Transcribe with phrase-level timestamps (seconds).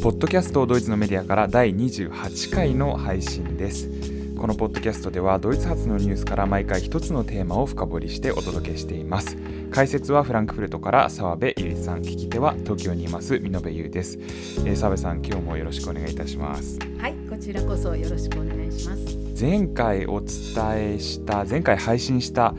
[0.00, 3.90] ポッドキャストドイツのメディアから第28回の配信です。
[4.38, 9.36] このポッドキャストではドイツ発のニュースから毎回一つのテーマを深掘りしてお届けしています。
[9.72, 16.78] 解説はフランクフルトから澤部ゆりさん聞き手は東京にいます美濃部優です、えー、澤部さん今日もよろしくお願いいたします。
[16.98, 19.27] はいこちらこそよろしくお願いします。
[19.40, 22.56] 前回お伝えした前回配信した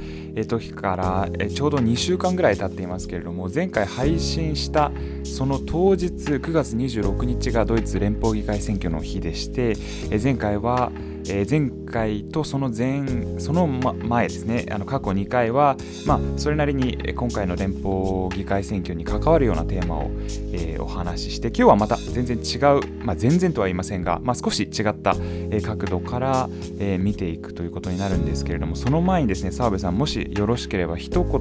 [0.48, 4.89] 時からちょうど2週間ぐらい経っていますけれども前回配信した
[5.25, 9.75] その当日9月26日がドイツ連邦議会選挙の日でして
[10.24, 10.93] 前回は
[11.28, 14.65] え、前回とその前その前ですね。
[14.71, 20.11] あの過去2回は、まあ、それなりに今回の連邦議会選挙に関わるようなテーマを、
[20.54, 25.15] え、お話しして今日はまた全然違う、まあ、全然とは言いませんが、まあ、少し違った、
[25.63, 31.32] 角度から、え、見ていくということになるんですけれどもその前にですね澤部さんもしよろしければ一言、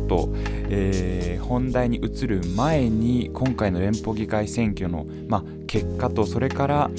[0.70, 6.90] えー、本題に移る前に今回の連邦議会選挙の、ま、結果とそれから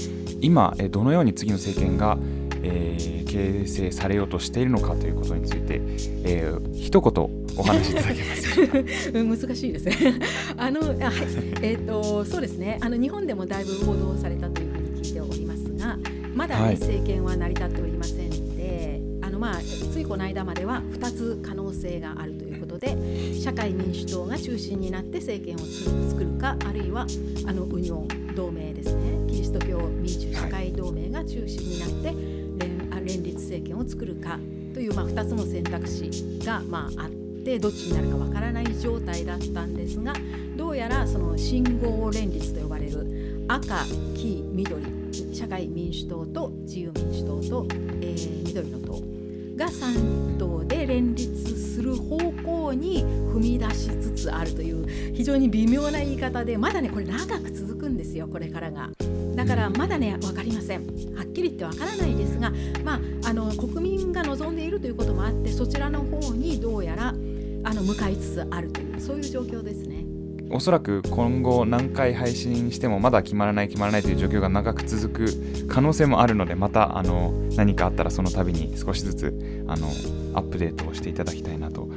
[0.42, 2.18] 今どのように次の政権が
[2.64, 5.82] えー、形成されようとしているのかということについて、
[6.24, 9.12] えー、一言お話しいただけます
[9.48, 10.20] 難しいですね。
[10.58, 10.98] あの、はい、
[11.62, 12.78] えっ、ー、とそうですね。
[12.82, 15.98] あの日本でもだいぶ報道されたというふうに聞いておりますが
[16.36, 22.96] まだ、ね、はい、政権は成り立っておりませんのであのまあついこの間までは2つ可能性があるということで
[23.40, 25.60] 社会民主党が中心になって政権を
[26.10, 27.08] 作るかあるいは
[27.46, 29.02] あの運用同盟ですね。
[29.28, 32.39] キリスト教民主社会同盟が中心になって、はい
[33.10, 34.38] 連立政権を作るか
[34.74, 37.10] という、まあ、2つの選択肢が、まあ、あっ
[37.44, 40.14] てどっちになるかわからない状態だったんですが
[40.56, 43.84] どうやらその信号連立と呼ばれる赤
[44.16, 45.00] 黄緑
[45.34, 47.68] 社会民主党と自由民主党と、
[48.02, 49.02] えー、緑の党
[49.58, 58.90] が3党で連立する方向に踏み出しつつあるという非常に微妙な言い方でまだねこれ長く続くんですよこれからが。
[59.40, 62.52] だからまだね分かりませんはっきり言って分からないですが、
[62.84, 67.14] まあ、あの国民が望んでいるということもあってそちらの方にどうやらあ
[67.74, 70.04] の向かいつつあるというそういう状況ですね。
[70.52, 79.88] おそらく今後何回配信してもまだ決まらない決まらないという状況が長く続く可能性もあるのでまたあの何かあったらその度に少しずつあの
[80.34, 81.89] アップデートをしていただきたいなと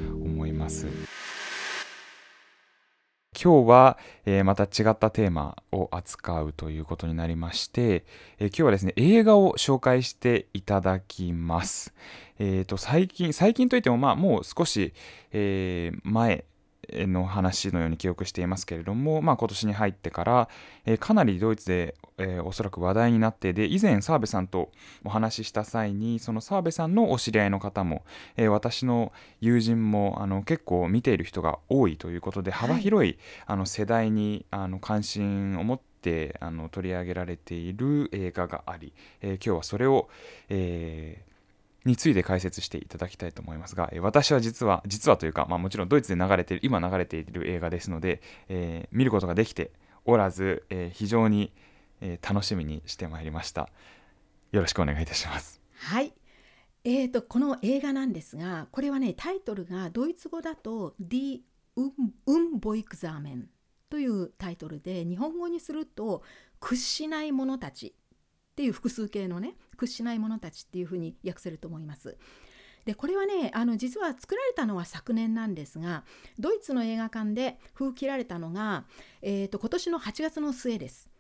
[3.42, 8.04] 今日は、えー、また違ったテーマを扱うということになりまして、
[8.38, 11.92] えー、今日はですね、映画を紹介していただきます。
[12.38, 14.94] えっ、ー、と、最近、最近といっても、まあ、もう少し、
[15.32, 16.44] え前
[16.90, 20.48] の話のように記憶していますけれども、まあ、今年に入ってから、
[20.84, 24.70] えー、かなりドイツで、えー、おそらく話題になってで以前澤部さんと
[25.04, 28.04] お話しした際にその澤部さんのお知り合いの方も、
[28.36, 40.08] えー、私の友人もあの結構見ている人が多いということで幅広い、はい、あの世代にあの関心を持ってあの取り上げられている映画があり、え今日はそれを、
[40.48, 41.31] えー
[41.84, 49.72] について解説していただきたいと思いますが、え私は実は、実はというか、まあ、もちろんドイツで流れている、今流れている映画ですので、えー、見ることができて
[50.04, 51.52] おらず、えー、非常に、
[52.00, 53.68] えー、楽しみにしてまいりました。
[54.52, 55.60] よろしくお願いいたします。
[55.74, 56.12] はい。
[56.84, 61.40] えーと、この映画なんですが、これはね、タイトルがドイツ語だと Die
[62.26, 63.44] Unbeugsamen
[63.88, 66.22] というタイトルで、日本語にすると
[66.60, 67.94] 屈しない者たち
[68.52, 72.16] っていう複数形のね屈しない者たちっていうふうに訳せると思います。
[72.84, 76.04] でこれはねあの実は作られたのは昨年なんですが
[76.38, 78.84] ドイツの映画館で封切られたのが、
[79.22, 81.10] えーと、今年の8月の末です。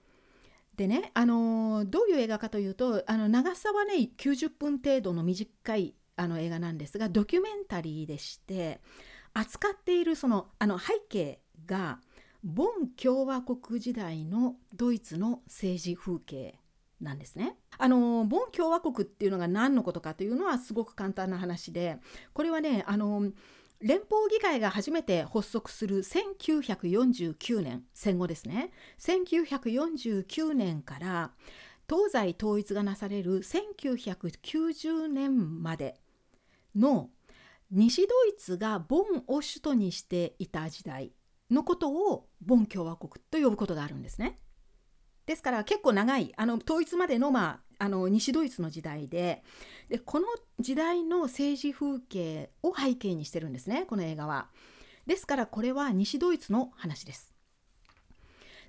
[0.76, 8.80] でね、あのどういう映画かというとあの長さはね90分程度の短いあの映画なんですがドキュメンタリーでして
[9.34, 12.00] 扱っているそのあの背景が
[12.42, 16.58] ボン共和国時代のドイツの政治風景
[17.02, 17.56] なんですね。
[17.78, 21.98] あのボン共和国っていうのが何のことかというのはすごく簡単な話で
[22.32, 23.32] これはねあの
[23.80, 28.70] 連邦議会が初めて発足する1949年戦後ですね
[29.00, 31.32] 1949年から
[31.88, 36.00] 東西統一がなされる1990年まで
[36.76, 37.10] の
[37.70, 41.12] 西ドイツがボンを首都にしていた時代
[41.50, 44.38] のことをボン共和国と呼ぶことがあるんですね。
[45.32, 49.42] ですから結構長いあの統一までの,、まあ、あの西ドイツの時代で
[49.88, 50.26] でこの
[50.60, 54.48] 時代の政治風景を背景にしてるんですねこの映画は。
[55.06, 57.32] ですからこれは西ドイツの話です。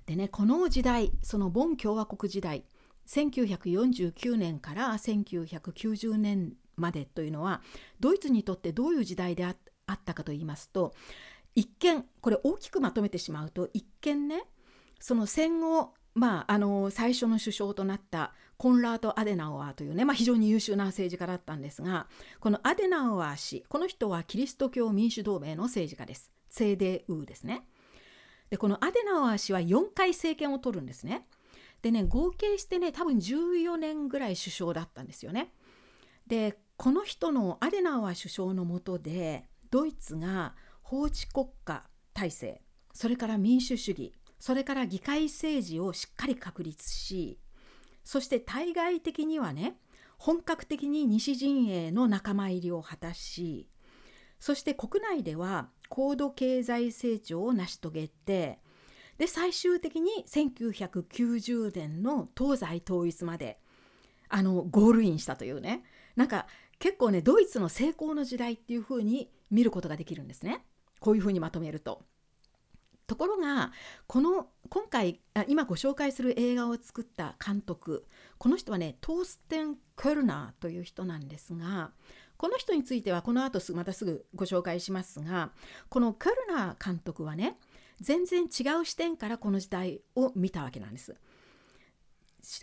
[0.06, 2.64] でねこの時代そのボン共和国時代
[3.08, 7.60] 1949年から1990年までというのは
[8.00, 9.50] ドイツにとってどういう時代であ
[9.92, 10.94] ったかと言いますと
[11.54, 14.44] 一見これ大きくまとめてしまうと一見ね
[14.98, 22.06] その戦後まあ、あの最初の首相となったコンラード・アデナウアーというね、まあ、非常に優秀な政治家だったんですが
[22.38, 26.30] このアデナウアー氏この人はキリスト教民主同盟の政治家です。
[26.48, 27.66] セーデウーですね。
[28.48, 31.26] でこのアデナウアー氏は4回政権を取るんですね。
[31.82, 35.52] でね合計してね多分14年ぐらい首相だったんですよね。
[36.28, 42.62] でこの人のアデナウアー首相の下でドイツが法治国家体制
[42.92, 47.38] それから民主主義それから議会政治をしっかり確立し
[48.04, 49.76] そして対外的にはね
[50.18, 53.68] 本格的に西陣営の仲間入りを果たし
[54.38, 58.58] そして国内では高度経済成長を成し遂げて
[59.18, 63.58] で最終的に1990年の東西統一まで
[64.28, 65.84] あのゴールインしたというね
[66.16, 66.46] なんか
[66.78, 70.64] 結構ねドイツの成功の時代っていうふうに見ることができるんですね
[71.00, 72.02] こういうふうにまとめると。
[73.14, 73.70] ところが
[74.08, 78.04] この今回今ご紹介する映画を作った監督
[78.38, 81.92] この人はねトーステン・クルナーという人なんですが
[82.36, 85.52] この人についてはこの後またすぐご紹介しますが
[85.90, 87.56] このクルナー監督はね
[88.00, 91.14] 全然違う視点からこの時代を見たわけなんです。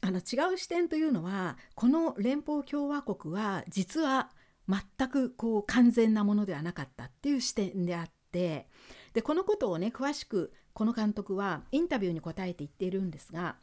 [0.02, 4.30] あの違う視点というのはこの連邦共和国は実は
[4.68, 8.68] 全くこう完全なものではなかったっていう視点であって
[9.14, 13.56] でこのことをね詳しくこの監督はインタビューに答えて言っているんですが、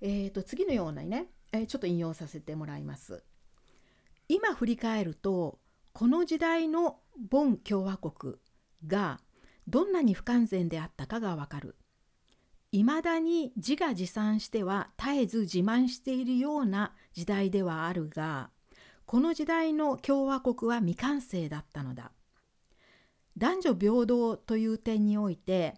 [0.00, 3.22] えー、と次のようなね、えー、ちょっと引用させてもらいます。
[4.28, 5.58] 今振り返ると
[5.92, 6.98] この時代の
[7.30, 8.34] ボン共和国
[8.86, 9.20] が
[9.66, 11.76] どんなに不完全であったかがわかる。
[12.70, 18.50] いまだに自画自賛しては絶えず自慢しているような時代ではあるが
[19.06, 22.12] この時代の共和国は未完成だったのだ
[23.38, 25.74] 男女平等という点において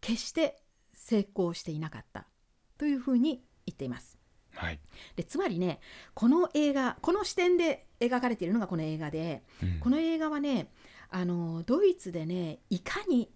[0.00, 0.60] 決して
[0.92, 2.26] 成功していなかった
[2.78, 4.18] というふうに言っています。
[4.54, 4.78] はい、
[5.16, 5.80] でつまりね
[6.14, 10.70] この映画この視点で描かれているのがこの映画で、うん、この映画はね
[11.10, 13.30] あのドイツでねいかに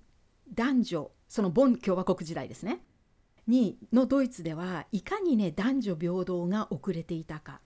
[0.54, 2.80] 男女そのボン共和国時代ですね
[3.48, 7.60] にのドイツではいかにね男女平等が遅れていたか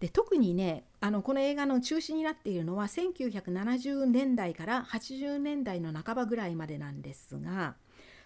[0.00, 7.74] で特にねあのこの映画の中心になっているのは1970年代から80年代の半ばぐらいまでなんですが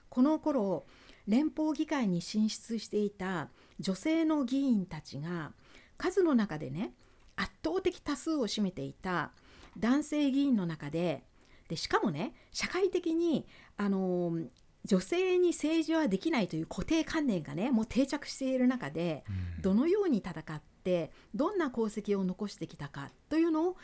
[0.09, 0.85] この頃
[1.27, 3.49] 連邦議会に進出していた
[3.81, 5.53] 女性の議員たちが
[5.97, 6.93] 数の中でね
[7.37, 9.31] 圧倒的多数を占めていた
[9.79, 11.23] 男性議員の中で
[11.69, 13.47] でしかもね社会的に
[13.79, 14.37] あの
[14.85, 19.25] 女性に政治はできないという固定観念がねもう定着している中で、
[19.61, 23.79] どのように戦ってどんな功績を残してきたかというのを語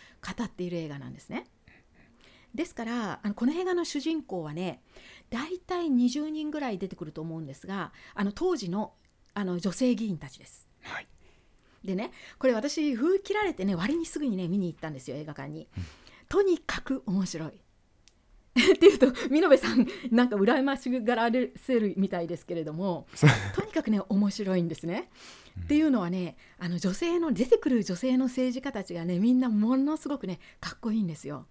[0.45, 1.47] っている映画なんですね。
[2.55, 4.83] ですからあのこの映画の主人公はね
[5.31, 8.95] 大体20人ぐらい出てくると思うんですがあの当時の
[9.35, 10.69] あの女性議員たちです。
[10.83, 11.06] はい、
[11.85, 15.69] でねこれ私封切られてね割にすぐにね見に行ったんですよ映画館に。
[16.29, 17.49] とにかく面白い。
[18.59, 23.06] っていうと見延さんなんか羨ましがらせるみたいですけれども
[23.55, 25.11] とにかくね面白いんですね。
[25.64, 31.46] っていうのはねあの女性の出てくる女性の政治家たちがねみんなものすごくねかっこいいんですよ。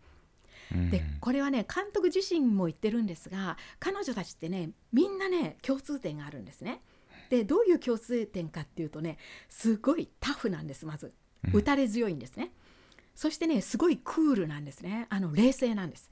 [0.91, 6.81] でこれはね監督自身も言ってるんですが彼女たちってねみんなね共通点があるんですね。
[7.29, 9.17] でどういう共通点かっていうとね
[9.49, 11.13] すごいタフなんですまず
[11.53, 12.51] 打たれ強いんですね。
[13.15, 16.09] そしてねすごいクールなんですねあの冷静なんです。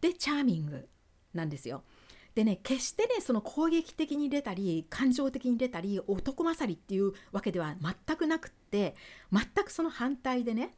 [0.00, 0.88] でチャーミング
[1.32, 1.82] なんですよ。
[2.36, 8.94] でね決してねその攻撃的に出たり感情的に出たり男勝りっていうわけでは全くなくって
[9.32, 10.74] 全くその反対でね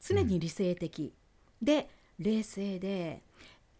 [0.00, 1.12] 常に理性的、
[1.60, 1.90] うん、で
[2.20, 3.24] 冷静で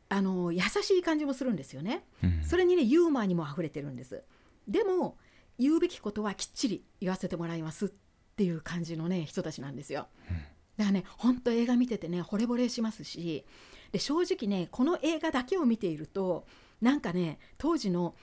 [0.09, 4.25] あの優しい感じもするんですよね、うん、それにねユーモアにも溢れてるんです。
[4.67, 5.17] でも
[5.59, 7.89] 言うべきことはきっちり言わせてもらいますっ
[8.37, 10.47] ていう感じのね人たちなんですよ、うん、だか
[10.87, 13.45] らねほんと映画見ててね惚れ惚れしますし
[13.91, 16.47] で正直ねこの映画だけを見ていると
[16.83, 18.15] なんかね当時の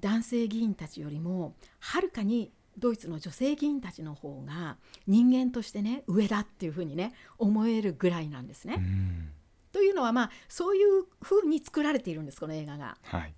[0.00, 8.82] 男性議員たちよりもはるかにドイツの女性議員たちの方が人間としてね上だっていうふうにね思えるぐらいなんですね。
[9.72, 12.96] というのはまあそういうふうに作られているんですこの映画が。
[13.02, 13.34] はい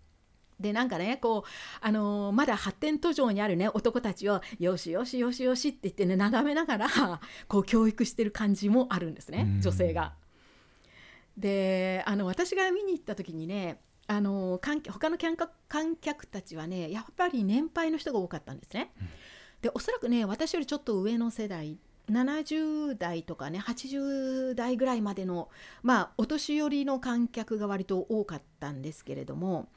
[0.60, 1.48] でなんかねこう、
[1.80, 10.12] あのー、まだ発展途上にあるね男たちをよしよしよしよしって言ってね眺めながらこう教育してる感じもあるんですね女性が。
[11.34, 15.16] であの私が見に行った時にねあの観他の
[15.68, 18.90] 観客たちはねやっぱり年配の人が多かったんですね。
[19.62, 21.78] でおそらくね私よりちょっと上の世代
[22.10, 25.48] 70代とかね80代ぐらいまでの
[25.84, 29.68] まあお年寄りの観客が割と多かったんですけれども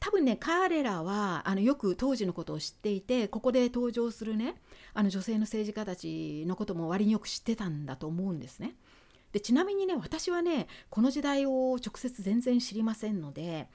[0.00, 4.56] 多分ね彼らはあのよく当時のことを知っていてここで登場するね
[4.92, 8.74] あの女性の政治家たちのことも割によく知ってたんだと思うんですね。
[9.32, 13.68] でちなみにね私はねこの時代を直接全然知りませんので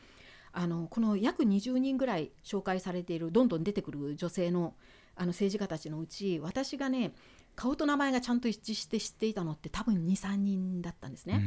[0.51, 4.75] あのこの約20人ぐらい紹介されているどんどん出てくる女性の
[5.15, 7.13] あの政治家たちのうち私がね
[7.55, 11.43] 顔と名前がちゃんと一致して知っていたのって多分23人だったんですね。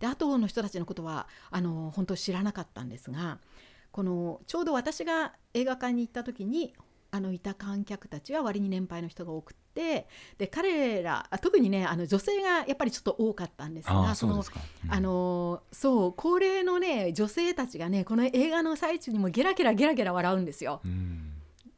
[0.00, 3.38] で後の人たちのことはあの本当知らなかったんですが
[3.90, 6.74] このちょうど私が映画館に行った時に
[7.14, 14.42] あのいた観客たちは割に年配の人が多くてで彼ら特にねあの女性がやっぱりちょっと多かったんですがその
[14.88, 20.80] あのそう高齢のね女性たちがねこの映画の最中にもゲラゲラゲラゲラ笑うんですよ。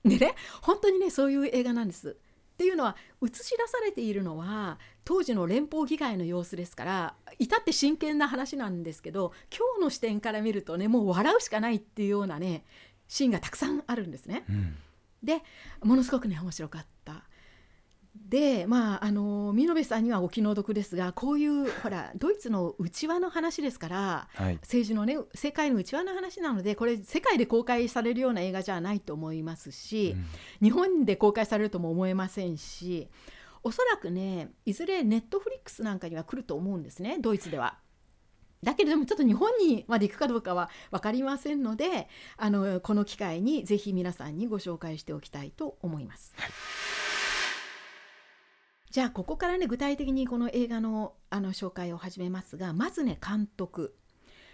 [0.05, 2.11] でね本当にねそういう映画なんです。
[2.55, 12.64] っていうのは映し出されているのは当時の連邦議会の様子ですから至って真剣な話なんですけど今日の視点から見るとねもう笑うしかないっていうようなね
[13.09, 14.45] シーンがたくさんあるんですね。
[14.49, 14.76] うん、
[15.25, 15.43] で
[15.83, 17.25] ものすごくね面白かった。
[18.28, 30.14] でまああの見延さんにはお気の毒ですがこういう ほらドイツの内輪の話ですから、はい、政治のね世界の内輪の話なのでこれ世界で公開されるような映画じゃないと思いますし、
[30.61, 33.09] うん、日本で公開されるとも思えませんし
[33.64, 37.78] おそらくねいずれネットフリックスなんかには来ると思うんですねドイツでは。
[38.64, 46.35] だけれどもちょっと日本にまで行くかどうかは分かりませんのであのこの機会にぜひ皆さんにご紹介しておきたいと思います。
[46.37, 46.50] はい
[48.94, 53.97] じゃあここからね具体的にこの映画のあの紹介を始めますがまずね監督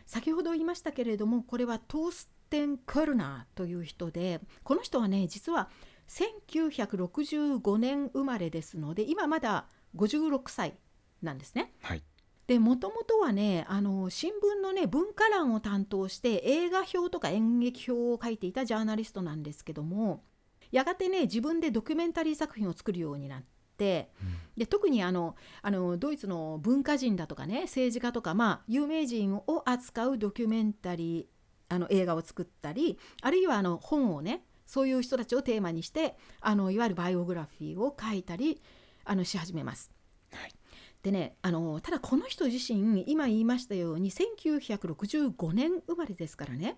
[0.07, 5.69] 先ほど言いましたけれどもこれはトーステン・クルナーという人でこの人はね実は
[6.09, 10.79] 1965年生まれですので今まだ56歳
[11.21, 11.75] なんですね。
[11.83, 12.03] はい
[12.51, 20.25] でもともとはねあの新聞のね文化欄を担当して映画表とか演劇表を書いていたジャーナリストなんですけども
[20.73, 23.43] やがてね自分でドキュメンタリー作品を作るようになっ
[23.77, 24.11] て。
[24.59, 38.61] で特にあのあのドイツの文化人だとかね政治家とか、まあ、有名人を扱うドキュメンタリーあの映画を作ったりあるいはあの本をねそういう人たちをテーマにしてあのいわゆるバイオグラフィーを書いたり
[39.07, 40.00] あのし始めます。
[41.03, 46.77] はい、でねあのただこの人自身今言いましたように1965年生まれですからね。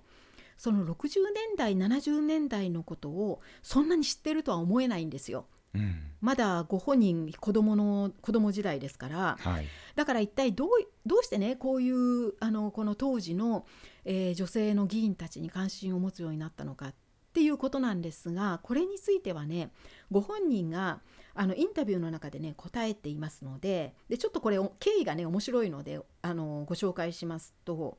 [0.59, 5.47] その60年代70年代のことをそんなに知ってるとは思えないんですよ。
[5.75, 10.69] うん、まだご本人子供の子供時代ですから、はい、だから一体どう
[11.07, 13.65] どうしてねこういうあのこの当時の、
[14.05, 16.95] えー、女性の議員たちに関心を持つようになったのかっ
[17.33, 19.71] ていうことなんですがこれについてはね
[20.11, 21.01] ご本人が
[21.35, 27.99] あのインタビューの中でね答えていますのででちょっとこれ経緯がね面白いのであのご紹介しますと,、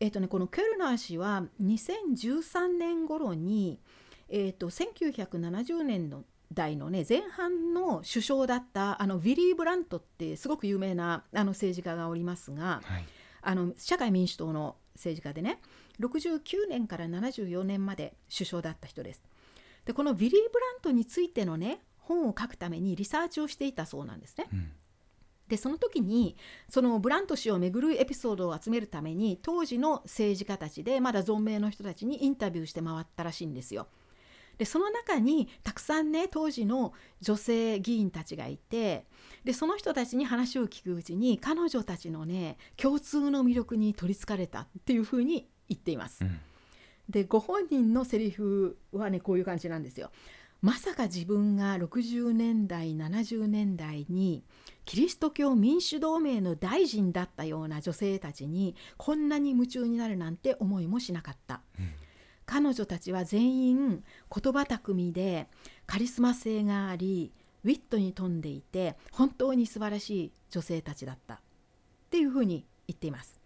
[0.00, 3.80] えーとね、このケルナー氏は2013年頃に、
[4.28, 13.04] えーと1970年の代のね前半の首相だったあのウィリー・ブラントってすごく有名なあの政治家がおりますが、はい、
[13.42, 15.60] あの社会民主党の政治家でね
[16.00, 19.22] 69年から74年まで首相だった人です。
[19.84, 20.42] でこのウィリー・ブラ
[20.78, 24.46] ントについてのね本を書くためにリサーチをしていたそうなんですね。
[24.52, 24.72] うん
[25.48, 26.36] でその時に
[26.68, 33.88] そのブラント氏をめぐるエピソードを集めるために当時の政治家たちでまだ存命の人たちにインタビューして回ったらしいんですよ。
[34.58, 39.06] でその中にたくさんね当時の女性議員たちがいて
[39.44, 46.24] でその人たちに話を聞くうちに彼女たちのね共通の魅力に取りつかれたっていうふうに言っています。
[46.24, 46.40] うん、
[47.08, 50.10] でご本人のセリフはねこういう感じなんですよ。
[50.60, 54.44] まさか自分が60年代70年代に
[54.84, 61.62] キリスト教民主同盟の大臣だったような女性たちにこんなに夢中になるなんて思いもしなかった。
[61.78, 61.90] うん
[62.50, 65.48] 彼女たちは全員言葉巧みで
[65.84, 67.30] カリスマ性があり
[67.62, 71.38] ウィットに富んでいて本当に素晴らしい女性たちだったっ
[72.10, 73.37] ていうふうに言っています。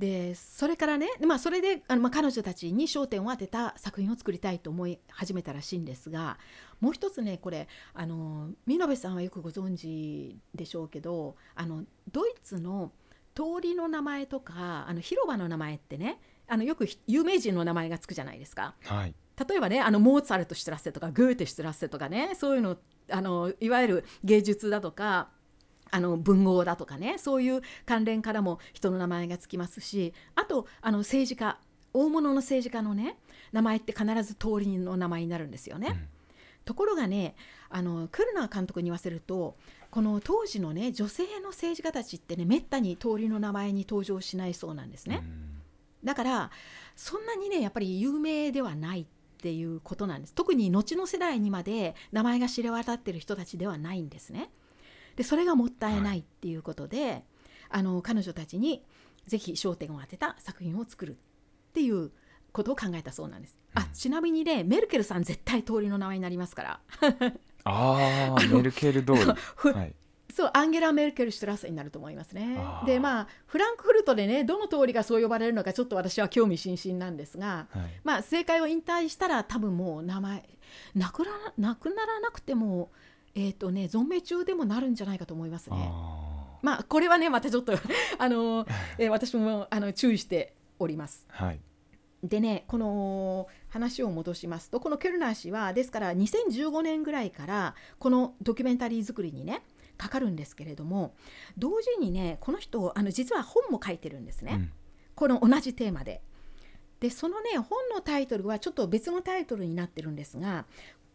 [0.00, 6.38] でそれからね、まあ、それであの、まあ、彼女たちに焦点を当てた作品を作りたいと思い始めたらしいんですが
[6.80, 12.92] もう一つねこれあの見延さんはよくご存知でしょうけどあのドイツの
[13.34, 18.74] 通りの名前とかあの広場の名前ってねあのよく有名人の名前がつくじゃないですか。
[18.84, 19.14] はい、
[19.48, 22.78] 例えばねあのモーツァルト・シュトラッセとかグーテ・シュトラッセとかねそういうの
[23.10, 25.28] あのいわゆる芸術だとか
[25.90, 31.58] あの文豪だとかねそういう関連からも人の名前がつきますしあとあの政治家
[31.92, 33.16] 大物の政治家のね
[33.52, 35.88] 名前って必ず通りの名前になるんですよね。
[35.88, 36.08] うん、
[36.64, 37.34] ところがね
[37.68, 39.56] あのクルナー監督に言わせると
[39.90, 45.20] この当時のね女性の政治家たちってねめったに通りの名前に登場しないそうなんですね。
[45.22, 45.50] うん
[46.04, 46.50] だから
[46.96, 49.06] そんなにねやっぱり有名ではないっ
[49.42, 54.50] ていうことなんです特に後の世代にまで名前が知れ渡ってる人たちではないんですね。
[55.16, 57.24] でそれがもったいないっていうことで、はい、
[57.70, 58.84] あの彼女たちに
[59.26, 62.10] ぜひ焦点を当てた作品を作るっていう
[62.52, 63.58] ことを考えたそうなんです。
[63.74, 66.80] あちなみにねメルケルさん絶対通りの名前になりますから。
[67.64, 69.20] ああメルケル通り。
[69.72, 69.94] はい、
[70.32, 72.58] そうアンゲラ・メルケル・シュトラッセになると思いますね。
[72.86, 80.48] でまあフランクフルトでねどの通りがそう呼ばれるのかちょっと私は興味津々なんですが、はい、まあ政界を引退したら多分もう名前
[80.94, 82.90] なくななくならなくても
[83.34, 85.76] えっ、ー、とね存命中でもなるんじゃないかと思いますね。
[86.62, 87.72] まあこれはねまたちょっと
[88.18, 88.66] あの、
[88.98, 91.26] えー、私もあの注意しております。
[91.28, 91.60] はい
[92.22, 99.62] でねこの話を戻しますとこのケルナー氏はですから2015年ぐらいからこのドキュメンタリー作りにね
[99.96, 101.14] かかるんですけれども
[101.56, 104.72] 同時にねこの人あの実は本も書いてるんですね、うん、
[105.14, 106.20] この同じテーマで。
[107.00, 110.66] でそのね本のタイトルはちょっと別のタイトルになってるんですが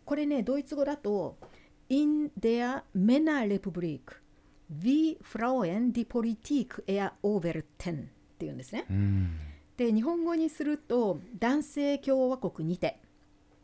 [0.03, 1.37] これねドイツ語だと
[1.89, 4.21] 「In der Männerrepublik
[4.69, 8.85] wie Frauen die Politik eroberten」っていうんですね。
[8.89, 9.39] うん
[9.77, 12.99] で日本語にすると「男性共和国にて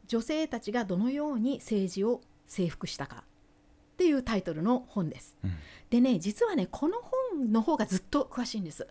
[0.07, 3.23] 女性たちがどのように政治を征服したか」
[3.93, 5.37] っていうタイトルの本です。
[5.43, 5.51] うん、
[5.89, 6.97] でね実はねこの
[7.31, 8.87] 本の方がずっと詳しいんです。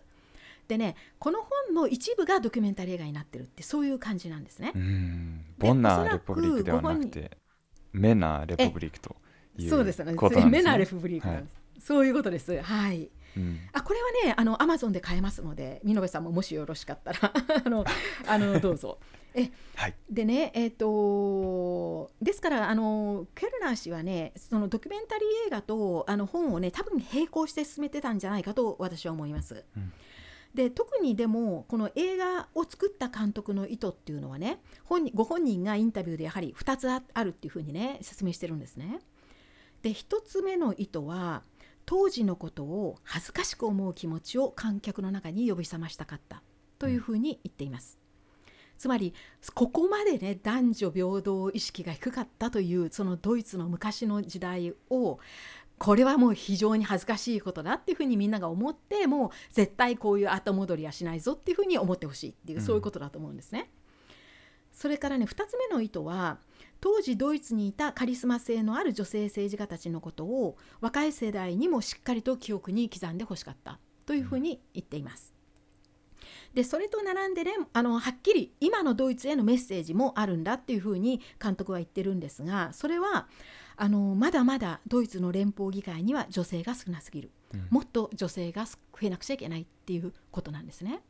[0.67, 4.71] でねこの本の一部がドキュメンタリー映画になってるってそういう感じなんですね。
[5.57, 7.37] ボンナーレポブリックではなくて
[7.93, 9.15] メナーレポブリックと
[9.57, 10.13] いうそうですね。
[10.49, 11.53] メナーレポブリックなんです。
[11.53, 12.61] はい、そういうことです。
[12.61, 13.09] はい。
[13.37, 17.31] うん、あこれはねあのアマゾンで買えますので見延さんももしよろしかったら
[17.65, 17.85] あの
[18.27, 18.99] あのどうぞ。
[19.33, 29.63] えはい、でねえっ、ー、とですからあのケルナー氏はねそのドキュメンタリー映画とあの本をね多分並行して進めてたんじゃないかと私は思います。
[29.77, 29.93] うん
[30.53, 38.99] で特にでもこの映画を作った監督の意図っていうのはね本ご本人がインタビューでやはり2つあるっていうふうにね説明してるんですね。
[39.81, 41.43] で1つ目の意図は
[41.85, 46.43] 当時のことを恥ずかしく思う気持ちを観客の中に呼び覚ましたかった
[46.77, 47.97] というふうに言っています。
[48.77, 49.13] つまり
[49.53, 55.19] ここまでね男女平等意識が低かったというそのドイツの昔の時代を
[55.81, 63.71] これはもう非常に恥ずかしいことだっていうふうにみんなが思ってもう絶対こういう後戻りはしないぞっていうふうに思ってほしいっていう、そういうことだと思うんですね。
[64.71, 66.37] それからね2つ目の意図は
[66.81, 75.33] 当時ドイツにいたカリスマ性のある女性政治家たちのことを若い世代にもしっかりと記憶に刻んでほしかったというふうに言っています。
[76.53, 83.27] でそれと並んでねあのはっきり今のドイツへのメッセージもあるんだっていうふうに監督は言ってるんですがそれは
[83.75, 91.01] あのまだまだドイツの連邦議会には女性が少なすぎる、うん、もっと女性が増えなくちゃいけないっていうことなんですね。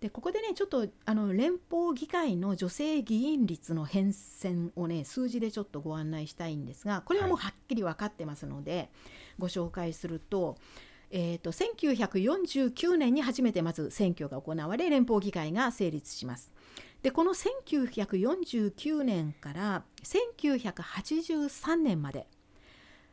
[0.00, 8.88] でここでねちょっとあの連邦議会の女性議員率の変遷をね数字でちょっとご案内したいんですがこれはもうはっきり分かってますので、はい、
[9.40, 10.56] ご紹介すると,、
[11.10, 16.52] えーと、1949年に初めてまず選挙が行われ連邦議会が成立します。
[17.02, 22.26] でこの1949年から1983年まで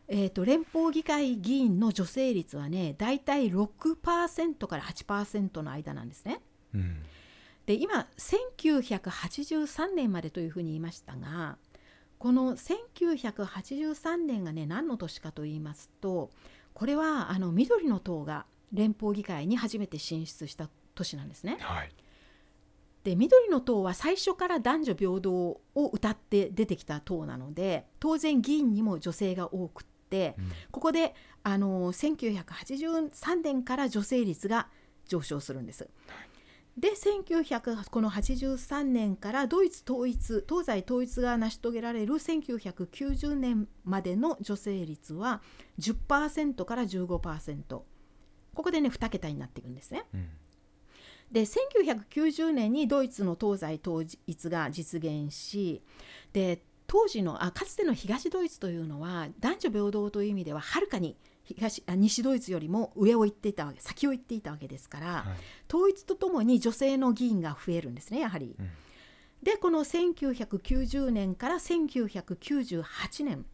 [0.09, 6.41] えーと、連邦議会議員の女性率はね大体6%から8%の間なんですね。
[6.73, 7.03] うん、
[7.65, 11.57] で今1983年までというふうに言いましたが
[12.17, 16.29] この1983年がね何の年かと言いますと
[16.77, 21.57] これはあの緑の党が連邦議会に初めて進出した年なんですね。
[21.59, 21.91] はい、
[23.03, 34.67] で緑の党は最初から男女平等を謳って出てきた党なので当然議員にも女性が多くって、うん、ここであの1983年から女性率が
[35.07, 35.89] 上昇するんです。
[36.05, 36.26] はい
[36.77, 45.41] で1983年からドイツ統一東西統一が成し遂げられる1990年までの女性率は
[45.79, 47.85] 10%から15%こ
[48.53, 50.05] こでね2桁になっていくんですね。
[50.13, 50.29] うん、
[51.31, 55.81] で1990年にドイツの東西統一が実現し
[56.31, 68.55] で当時のあかつての東ドイツというのは男女平等という意味でははるかに東あ西ドイツよりも上を行っていたわけ先を行っていたわけですから、はい、統一とともに女性の議員が増えるんですねやはり。
[68.59, 68.69] うん、
[69.43, 72.83] でこの1990年から1998
[73.23, 73.45] 年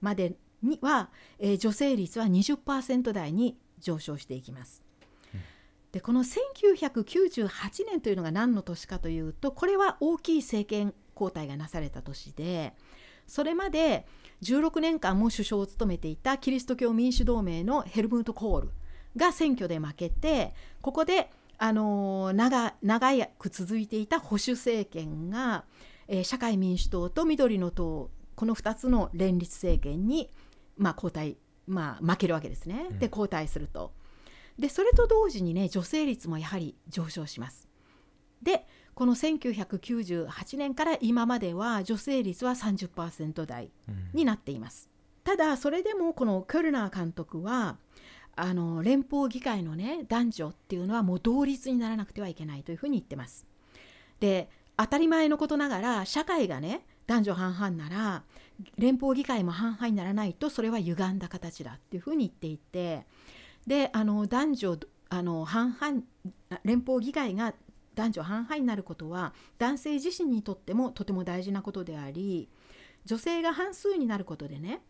[0.00, 4.84] までには、えー、女性率は20%台に上昇していきます。
[5.92, 7.48] でこの1998
[7.88, 12.74] 年というのが何の年かというとこれは大きい政権交代がなされた年で
[13.26, 14.06] それまで
[14.42, 18.70] 16年間も首相を務めていたキリスト教民主同盟のヘルムート・コール
[19.16, 25.64] が選挙で負けてここであの長長く続いていた保守政権が、
[26.08, 30.30] えー社会民主党と緑の党この2つの連立政権に、
[30.76, 32.88] まあ、交代、まあ、負けるわけですね。
[32.98, 33.92] で交代すると。
[34.58, 37.68] でそれと同時にね女性率もやはり上昇します。
[38.42, 43.70] でこの1998年から今までは女性率は30%台
[44.12, 44.88] になっています。
[45.24, 47.78] ただそれでもこのクルナー監督は
[48.36, 53.46] あの連邦議会のね男女っていうのはもう同率にならなくてはいけないというふうに言ってます。
[54.20, 58.22] で当たり前のことながら社会がね男女半々なら
[58.76, 63.06] 連邦議会も半々にならないとそれは歪んだ形だっていうふうに言っていて
[63.66, 64.78] であの男女
[65.10, 66.02] あの半々
[66.64, 67.54] 連邦議会が
[67.94, 72.48] 男女半々になることは男性自身にとってもとても大事なことであり
[73.04, 74.80] 女性が半数になることでね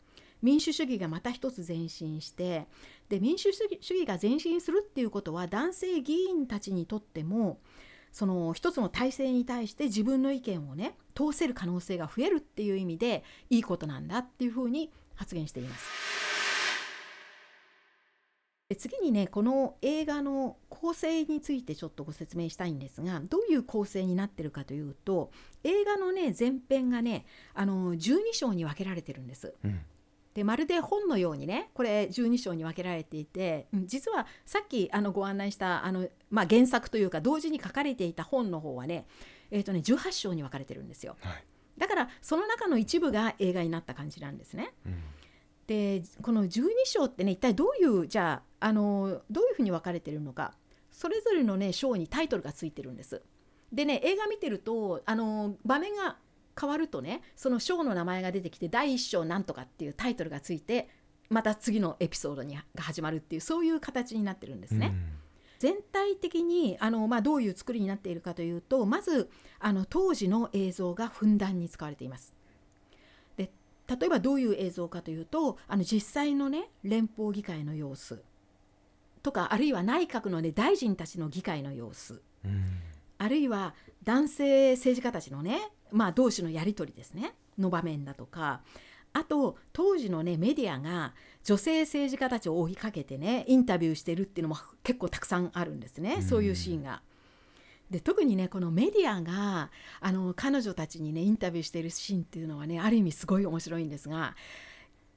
[0.43, 2.67] 民主主義がまた一つ前進して
[3.09, 3.63] で民主主
[3.95, 7.61] 義が前進するっていうことは男性議員たちにとっても
[8.13, 16.34] その一つの体制に対して自分の意見をね通せる可能性が増えるっていう意味でいいことなんだっていうふうに発言しています。
[18.69, 25.31] で次にねこの映画の構成についてちょっとご説明したいんですがどういう構成になってるかというと
[25.65, 29.55] 映画のね前編がねあの12章に分けられてるんです。
[29.65, 29.81] うん
[30.35, 39.07] でまるで本のようにねこれ12章に分けられていてうん実はさっきあのご案内したあの、まあ、原作というか同時に書かれていた本の方はね,、
[39.53, 41.45] えーとね18章に分かれてるんですよはい
[41.79, 44.73] だからその中の一部が映画になった感じなんですね。
[44.85, 44.97] うん
[45.67, 50.55] でこの12章ってね一体どういうじゃああのどういうふうに分かれてるのか
[50.91, 53.21] それぞれのね章にタイトルがついてるんです。
[53.71, 56.17] でね映画見てるとあの場面が
[56.59, 60.89] 変わるとねその章の名前が出てきて第1章なんとかっていうタイトルがついて
[61.29, 64.95] また次のエピソードにが始まるっていうそういう形になってるんですね。
[65.59, 72.35] 全体的にあの、まあ、どういう作りになっているかというとまずあの当時の映像がふんだんに使われています。
[73.37, 73.51] で
[73.89, 78.23] 例えばどういう映像かというとあの実際のね連邦議会の様子
[79.25, 82.23] とかあるいは内閣の、ね、大臣たちの議会の様子。
[82.45, 82.51] うん。
[82.53, 82.65] うん
[83.17, 87.35] あるいは男性政治家たちのね、まあ、同士のやり取りですね。
[87.57, 88.61] の場面だとか。
[89.13, 96.23] あと当時のねメディアが女性政治家たちを追いかけてねインタビューしてるっていうのも結構たくさんあるんですね、うん。
[96.23, 97.03] そういうシーンが。
[97.91, 104.35] で特にねこのメディアがあの彼女たちにねインタビューしているシーンっていうのはねある意味すごい面白いんですが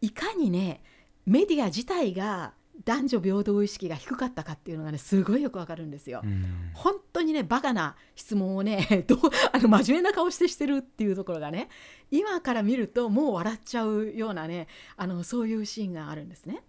[0.01, 0.83] いかにね
[1.25, 2.53] メディア自体が
[2.85, 6.21] 男女平等意識が低かったかっていうのがねすごいよくわかるんですよ。
[6.23, 9.19] うん本当にねバカな質問をね どう
[9.51, 11.69] あの真面目な顔してしてるっていうところがね
[12.11, 16.63] 今から見るともう笑っちゃうようなねあのそういうシーンがあるんですね。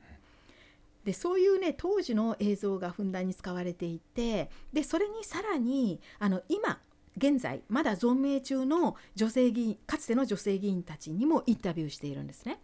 [1.04, 6.80] でそういうね当時の映像がふんだんに使われていてでそれにさらにあの今
[7.16, 12.60] 現在まだ存命中の女性議員かつての女性議員たちにもインタビューしているんですね。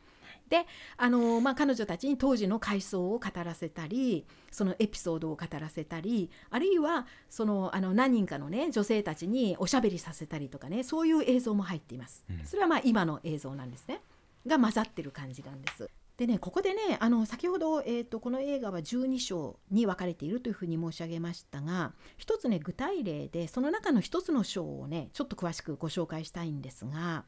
[0.49, 12.25] であの、まあ、彼女たちに当時の回想を語らせたりそのエピソードを語らせたりあるいはそのあの何人かの、ね、女性たちにおしゃべりさせたりとかねそういう映像も入っています。
[12.31, 14.01] うんそれはまあ今の映像なんですね
[14.47, 15.89] が混ざってる感じなんです。
[16.17, 27.25] でねここでねあの先ほど、えー、とこの映画は12章に分かれているというふうに申し上げましたが一つね具体例でその中の一つの章をねちょっと詳しくご紹介したいんですが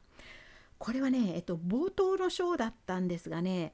[0.77, 3.73] これはね、えっと、冒頭の章だったんですがね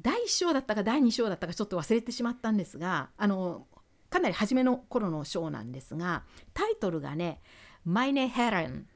[0.00, 3.66] 第1章だったか第2章だったかちょっと忘れてしまったんですがあの
[4.10, 6.24] かなり初めの頃の章なんですが
[6.54, 7.40] タイトルがね
[7.84, 8.86] 「マイネ・ヘレン」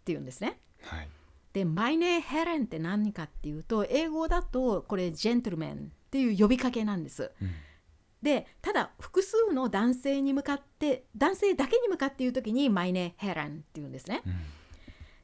[0.00, 0.60] っていうんですね。
[0.82, 1.08] はい
[1.52, 7.32] で、マイネーヘレンって何かっていうと、英語だとこれ、ジェントルメンっていう呼びかけなんです。
[7.40, 7.50] うん
[8.22, 14.22] で、ただ、複数の男性に向かって、男性だけに向かって言うときに、マイネーヘレンっていうんですね。
[14.26, 14.32] うん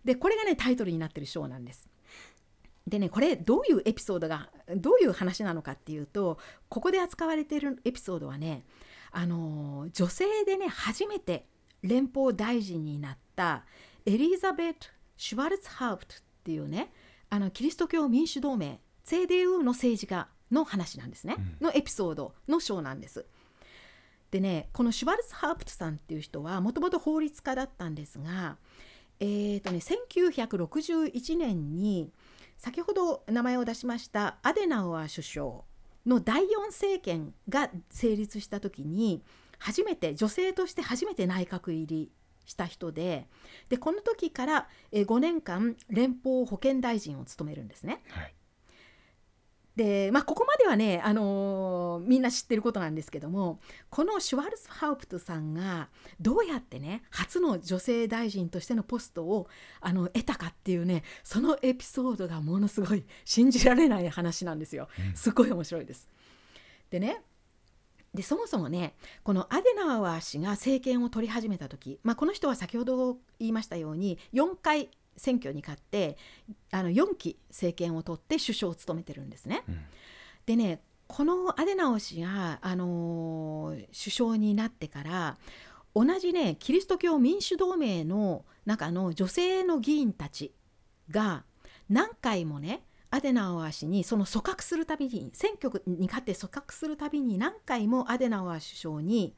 [0.07, 1.89] で、これがね、タイトルになってる章なんです。
[2.87, 6.39] でね、これ、どういうエピソードが、どういう話なのかっていうと、
[6.69, 8.65] ここで扱われているエピソードはね、
[9.11, 11.47] あのー女性でね、初めて
[11.83, 13.65] 連邦大臣になった
[14.05, 16.93] エリザベート・シュワルツハウプトっていうね、
[17.29, 23.27] あのキリスト教民主同盟、CDU の政治家の話なんですね、うんのエピソードの章なんです。
[24.31, 28.59] でね、このシュワルツハープトさんっていう人はもともと法律家だったんですが、
[29.21, 32.11] えーとね、1961年に
[32.59, 35.65] 先ほど名前を出しましたアデナウアー首相
[36.07, 39.23] の第4政権が成立した時に
[39.59, 42.11] 初めて女性として初めて内閣入り
[42.45, 43.27] した人で
[43.69, 48.03] でこの時から5年間連邦保健大臣を務めるんですね。
[48.09, 48.36] はい
[49.77, 53.61] でまあここまではね、あのーみんな知ってることなんですけども
[53.91, 55.89] このシュワルツハウプトさんが
[56.21, 59.49] どうやってね初の女性大臣としてのポストを
[59.81, 64.89] あの得たかっていうねそのエピソードがものすごい信じられない話なんですよ。
[65.15, 66.09] すごい面白いです。
[66.91, 67.23] でね
[68.15, 76.17] でそもそもねこのアデナワー氏が政権を取り始めた時、まあ、この人は先ほど言いましたように4回選挙に勝って
[76.71, 79.63] あの4期政権を取って首相を務めてるんですね。
[79.69, 79.81] うん
[80.47, 85.39] でねこのアデナオ氏が、あのー首相になってから
[85.95, 90.53] 同じねキリスト教民主同盟の中の女性の議員たち
[91.11, 91.45] が
[91.89, 99.35] 何回もねアデナウアー氏にその組閣するたびに選挙に勝って組閣するたびに何回もアデナウアー首相に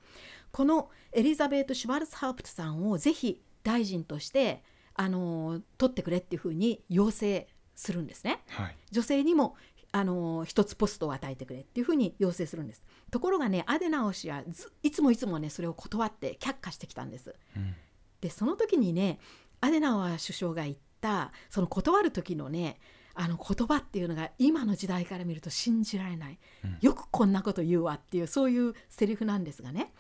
[0.50, 4.62] このエリザベート・シュバルツハープトさんをぜひ大臣として
[4.98, 8.42] あの取ってくれっていうふうに要請するんですね。
[8.48, 8.76] はい。
[8.90, 9.54] 女性にも
[9.92, 12.82] あの一つポストを与えてくれっていうふうに要請するんです。
[13.12, 17.37] ところがねアデナオ氏はずいつもいつもねそれを断って却下してきたんです。
[17.56, 17.74] うん。
[18.20, 19.20] でその時にね
[19.61, 22.80] アデナワ首相が言ったその断る時のね
[23.14, 26.78] あの言葉っていうのが今の時代から見ると信じられない、うん。
[26.80, 29.92] よくこんなこと言うわっていうそういうセリフなんですがね。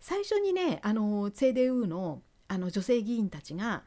[0.00, 3.84] 最初にねあの CDU のあの女性議員たちが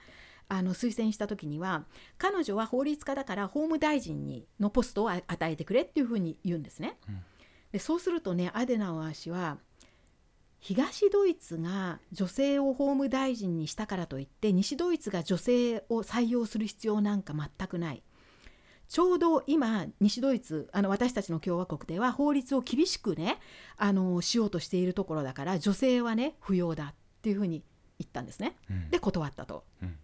[0.50, 1.86] あの推薦した時には
[2.18, 6.98] 彼女は法律家だから法務大臣にのポストをあ与えてくれっていうふうに言うんですね。
[7.08, 7.22] うん
[7.74, 9.58] でそうするとねアデナワー氏は
[10.60, 18.04] 東ドイツが女性を法務大臣にしたからといって西ドイツが女性を採用する必要なんか全くない。
[18.88, 23.40] ちょうど今西ドイツあの私たちの共和国では法律を厳しくね
[23.76, 27.64] あのしようとしているところだから女性はね不要だっていうふうに
[27.98, 28.56] 言ったんですね。
[28.70, 29.66] うんで断ったと。
[29.82, 29.98] うん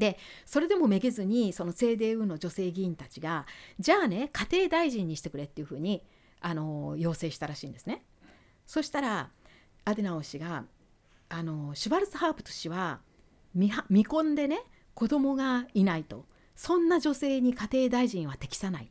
[0.00, 3.46] でそれでもめげずにその CDU の女性議員たちが
[3.78, 6.02] じゃあね家庭大臣にしてくれっていうふうに
[6.40, 8.02] あの要請したらしいんですね。
[8.66, 9.30] そしたら
[9.84, 10.64] アデナオ氏が
[11.28, 13.00] あのシュバルツハープト氏は
[13.52, 14.62] 未は未婚でね
[14.94, 16.26] 子供がいないと。
[16.56, 18.84] そんな女性に家庭大臣は適さない。
[18.84, 18.88] っ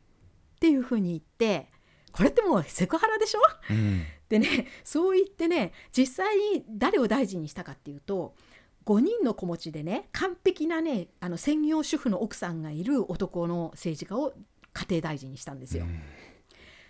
[0.60, 1.68] ていうふうに言って
[2.12, 3.40] これってもうセクハラでしょ？
[3.70, 4.02] うん。
[4.28, 8.34] でねそう言ってね実際に誰を大臣にしたかっていうと
[8.86, 14.32] 5人の子持ちでね完璧なねあの専業主婦の奥さんがいる男の政治家を
[14.72, 15.84] 家庭大臣にしたんですよ。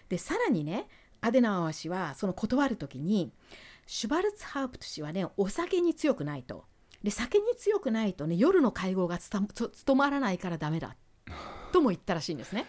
[0.09, 0.89] でさらにね
[1.21, 3.33] アデナワー氏はその断る時に
[3.87, 6.65] シュバルツハープト氏はねお酒に強くないと。
[7.03, 10.97] で酒に強くないとね夜の会合がつたつ務まらないからダメだ
[11.73, 12.67] とも言ったらしいんですね。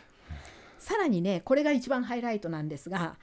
[0.79, 3.17] さらにねこれが一番ハイライトなんですが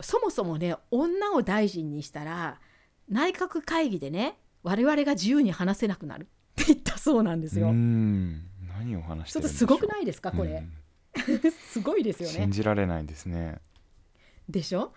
[0.00, 2.60] そもそもね女を大臣にしたら
[3.08, 7.68] 内閣会議でね我々が自由に話せなくなるって言ったそうなんですよ。
[7.68, 8.42] うん。
[8.78, 9.58] 何を話しちょっとてるんでしょう。
[9.58, 11.50] すごくないですかこれ、うん。
[11.50, 12.34] すごいですよね。
[12.34, 12.50] 信。
[12.50, 13.58] じられないですね。
[14.48, 14.92] でしょ？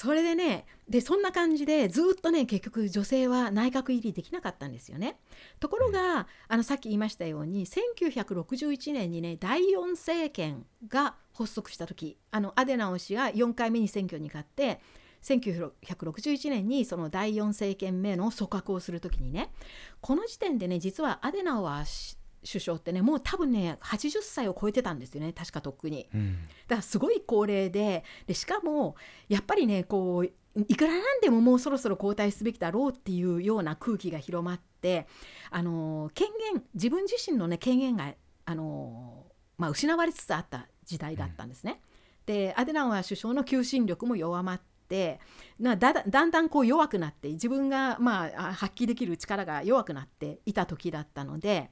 [0.00, 5.18] それでねでそんな感じでずっとね結局女性は内閣入りできなかったんですよね。
[5.58, 14.80] ところがあのさっき言いましたように1961年にね第4政権が発足した時あのアデナオ氏が4回目に選挙に勝って
[15.22, 19.52] 1961年にその第4政権目の組閣をする時にね
[20.00, 26.08] この時点でね実はアデナワー首相ってねもう多分ね80歳を超えてたんですよね確かとっくに。
[26.14, 28.94] うんだからすごい高齢ででしかも
[29.28, 35.06] やっぱりねこういくらなんでももうそろそろ交代すべきだろうっていうような空気が広まって
[35.50, 38.14] あの権限自分自身の、ね、権限が
[38.46, 39.26] あの、
[39.58, 41.80] まあ、失われつつあった時代だったんですね。
[42.26, 45.20] でアデナワー首相の求心力も弱まって
[45.60, 51.70] なだだだんだんこう弱くなって自分が、まあ、あ発揮できる力が弱くなっていた時だったので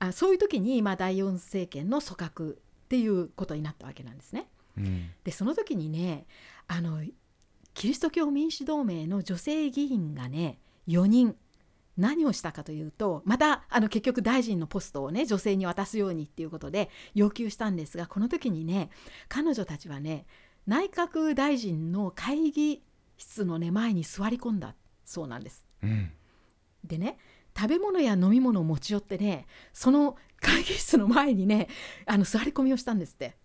[0.00, 2.56] あそういう時に、まあ、第4政権の組閣っ
[2.88, 4.48] ていうことになったわけなんですね。
[4.76, 6.26] うんでその時にね
[6.66, 7.02] あの
[7.74, 11.36] キリスト教民主同盟の女性議員がね4人
[11.96, 18.90] 何をしたかというとまたあの結局大臣のポストをね女性に渡すようにっていうことで要求したんですがこの時にね
[19.28, 20.26] 彼女たちはね
[20.66, 22.82] 内閣大臣の会議
[23.16, 25.66] 室のね前に座り込んだそうなんです。
[25.82, 26.12] うん
[26.84, 27.16] でね
[27.56, 31.68] 食べ物や飲み物を持ち寄ってねその会議室の前にね
[32.06, 33.36] あの座り込みをしたんですって。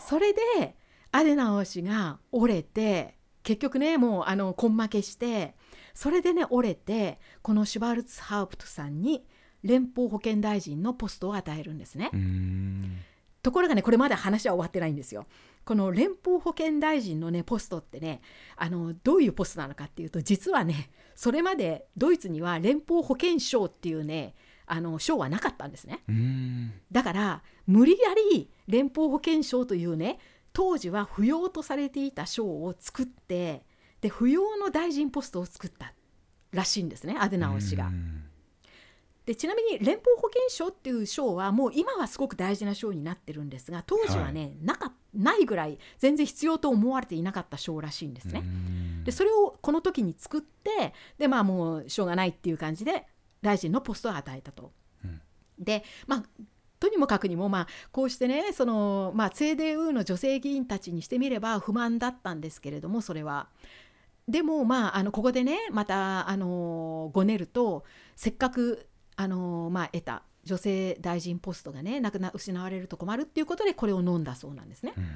[0.00, 0.76] それで
[1.12, 5.54] アデナオ氏が折れて結局ねもうあの根負けして
[5.94, 9.24] それでね折れてこのシュバルツハウプトさんに
[9.62, 12.10] 連邦保健大臣のポストを与えるんですね。
[13.38, 15.24] うんところがねこれまだ話は終わってないんですよ。
[15.64, 18.20] この連邦保健大臣のねポストってね
[18.56, 24.34] あのどういうポストなのかっていうと実はねそれまでドイツには連邦保健省っていうね
[24.66, 26.02] あの賞はなかったんですね。
[26.08, 30.18] うんだから無理やり連邦保険証というね
[30.52, 33.64] 当時は不要とされていた賞を作って
[34.00, 35.92] で不要の大臣ポストを作った
[36.52, 37.90] らしいんですねアデナウアー氏がう。
[37.90, 38.27] ん
[39.28, 48.40] でちなみに連邦保険証っていう賞はもう今はすごく大事な賞になってるんですが当時はね、なかないぐらい全然必要と思われていなかった賞らしいんですね。
[48.42, 53.06] うんでそれをこの時に作ってでまあもうしょうがないっていう感じで
[53.42, 54.72] 大臣のポストを与えたと。
[55.04, 55.20] うん
[55.58, 56.24] でまあ
[56.80, 63.48] とにもかくにも、まあ、こうしてねその、まあ、セーデーウーの女性議員たちにしてみれば不満だったんですけれどもそれは。
[64.26, 67.84] でもまああのここでねまたあのごねると
[68.16, 68.88] せっかく
[69.20, 74.94] あの、まあ、得た女性大臣ポストがねなくな失われると困るっていうことでこれを飲んだそうなんですね。
[74.96, 75.06] うん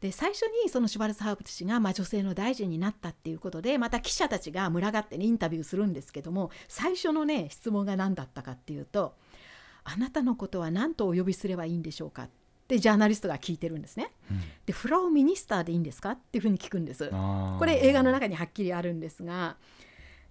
[0.00, 9.14] で最初にそのシュバルツハープト氏が、まあ、女性の大臣になったっていうことでまた記者たちが群がって、ね、インタビューするんですけども最初のね質問が何だったかっていうと
[9.84, 12.30] 「あなたのことは何とお呼びすればいいんでしょうか?」っ
[12.66, 14.10] てジャーナリストが聞いてるんですね。
[14.30, 16.12] うんでフラオミニスターでいいんですか？
[16.12, 17.10] っていうふうに聞くんです。
[17.10, 19.58] これ映画の中にはっきりあるんですが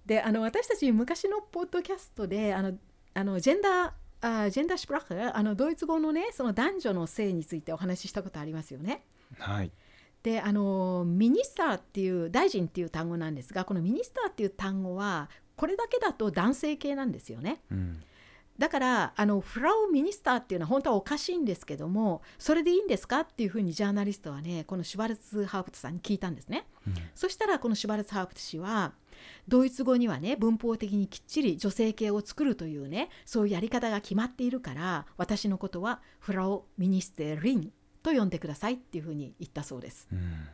[0.09, 2.73] であの私たち昔のポッドキャストであの
[3.13, 9.03] あのジェンダーあ Gendersprach あのドイツ語のねその男女の性についてお話ししたことありますよね。
[9.37, 9.71] はい
[10.23, 17.61] であの Minister っていう大臣っていう単語なんですがこの Minister っていう単語はこれだけだと男性形なんですよね。
[17.71, 18.03] うん
[18.57, 26.65] だからあの Frau Minister っていうのは本当はおかしいんですけどもそれでいいんですかっていうふうにジャーナリストはねこのシュバルツハウプトさんに聞いたんですね。
[26.85, 28.91] うんそしたらこのシュバルツハウプト氏は
[29.47, 37.71] ドイツ語にはね文法的にきっちり女性系を作るというねそういうやり方が決まっているから私のことはフラオミニステリン
[38.03, 40.07] と呼んでくださいっていうふうに言ったそうです。
[40.11, 40.47] うん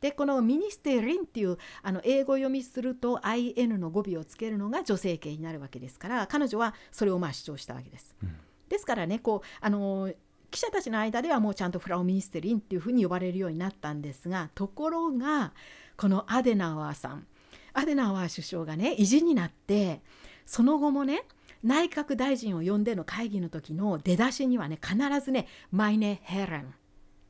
[0.00, 8.14] でこのミニステリンっていうあの英語読みすると IN の語尾をつけるのが女性形になるわけですから彼女はそれをまあ主張したわけです。
[8.22, 8.36] うん
[8.68, 10.12] ですからねこうあの
[10.50, 15.52] 記者たちの間ではもうちゃんとフラオミニステリンっていうふうに呼ばれるようになったんですがところが
[15.96, 17.26] このアデナワーさん
[17.74, 20.00] アデナワー首相がね意地になって
[20.46, 21.22] その後もね
[21.62, 26.70] 内閣大臣を呼んでの会議の時の出だしにはね必ずね「マイネ・ヘレン」って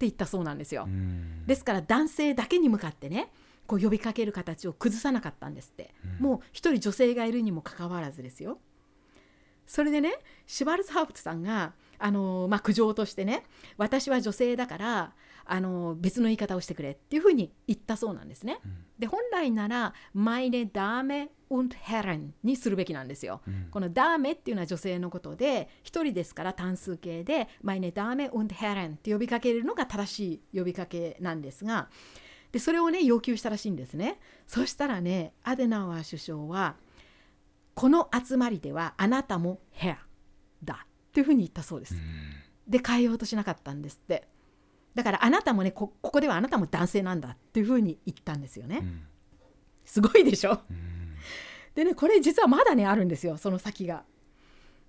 [0.00, 0.85] 言ったそうなんですよ。
[0.87, 1.46] うん。
[1.46, 3.30] ですから男性だけに向かってね
[3.66, 6.26] こう呼びかける形を崩さなかったんですって、うん。
[6.26, 8.59] もう一人女性がいるにもかかわらずですよ
[9.66, 10.14] それでね
[10.46, 13.44] シュバルツハープトさんがあの、まあ、苦情としてね
[13.77, 15.12] 私は女性だから
[15.46, 18.61] あの別の言い方をしてくれっていうふうに言ったそうなんですね。
[18.64, 23.42] うんで本来なら「マイネ・ダーメ・ウンヘレン」にするべきなんですよ。
[23.46, 31.88] うんこのダーメっていうのは女性のことで一人ですから単数形で「マイネダーメ・ウンヘレン」って呼びかけるのが正しい呼びかけなんですが
[32.53, 36.77] でそれをね要求したらしいんですねそしたらねアデナワー首相は
[37.74, 39.98] 「この集まりではあなたもヘア
[40.62, 41.96] だ」っていうふうに言ったそうです。
[42.66, 44.26] で変えようとしなかったんですって
[44.94, 48.78] だからあなたもねこここではあなたも男性なんだっていうふうに言ったんですよね。
[48.82, 49.02] うん
[49.84, 50.62] すごいでしょ？
[50.70, 51.14] うん
[51.74, 54.04] でねこれ実はまだねあるんですよその先が。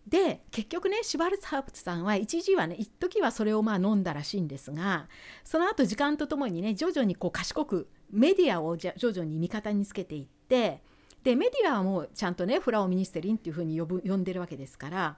[0.07, 5.09] で結局ねシュバルツハープツさんは一時はね一時はそれをまあ飲んだらしいんですが
[5.43, 10.83] その後時間とともにね徐々にこう賢くメディアを徐々に味方につけていって
[11.25, 15.17] でメディアはもうちゃんとねフラオミニステリンっていうふうに呼ぶ呼んでるわけですから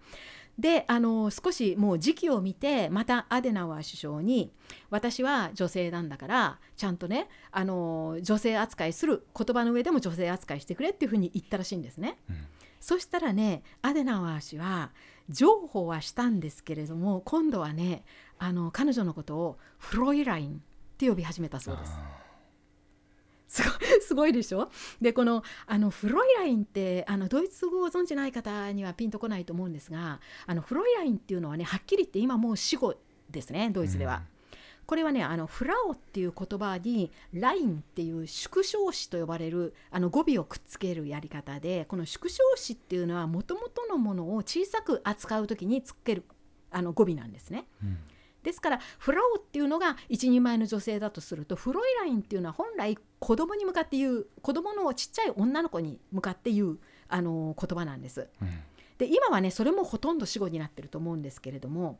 [0.58, 4.52] であの少しもう時期を見てまたアデナワー首相に
[4.90, 12.18] 私は女性なんだからちゃんとねあの女性扱いする言葉の上でも女性扱いしてくれっていうふうに言ったらしいんですね。
[12.30, 12.38] うん
[12.80, 14.92] そしたらねアデナワー氏は
[15.30, 18.06] 譲歩はしたんですけれども今度はね
[18.38, 20.60] あの彼女のことをフロイラインっ
[20.98, 21.92] て呼び始めたそうです。
[23.48, 24.70] すごい すごいでしょ？
[25.02, 32.96] でこのあのフロイラインってあのドイツ語を存じない方にはピンとこないと思うんですがあのフロイラインっていうのはねはっきり言って今もう死語
[33.30, 34.24] ですねドイツでは。
[34.86, 46.24] これはねあのフラオっていう言葉にラインっていう縮小詞と呼ばれるあの語尾をくっつけるやり方でこの縮小詞っていうのはもともとのものを小さく扱う時につける
[46.72, 47.68] あの語尾なんですね。
[47.84, 47.98] うん
[48.48, 56.80] ですからフラオっていうのが一人前の女性だとするとフロイラインっていうのは本来子供に向かって言う子供のちっちゃい女の子に向かって言う
[57.10, 58.30] あの言葉なんです。
[58.42, 58.48] うん
[58.98, 62.00] で今はねそれもほとんど死語になってると思うんですけれども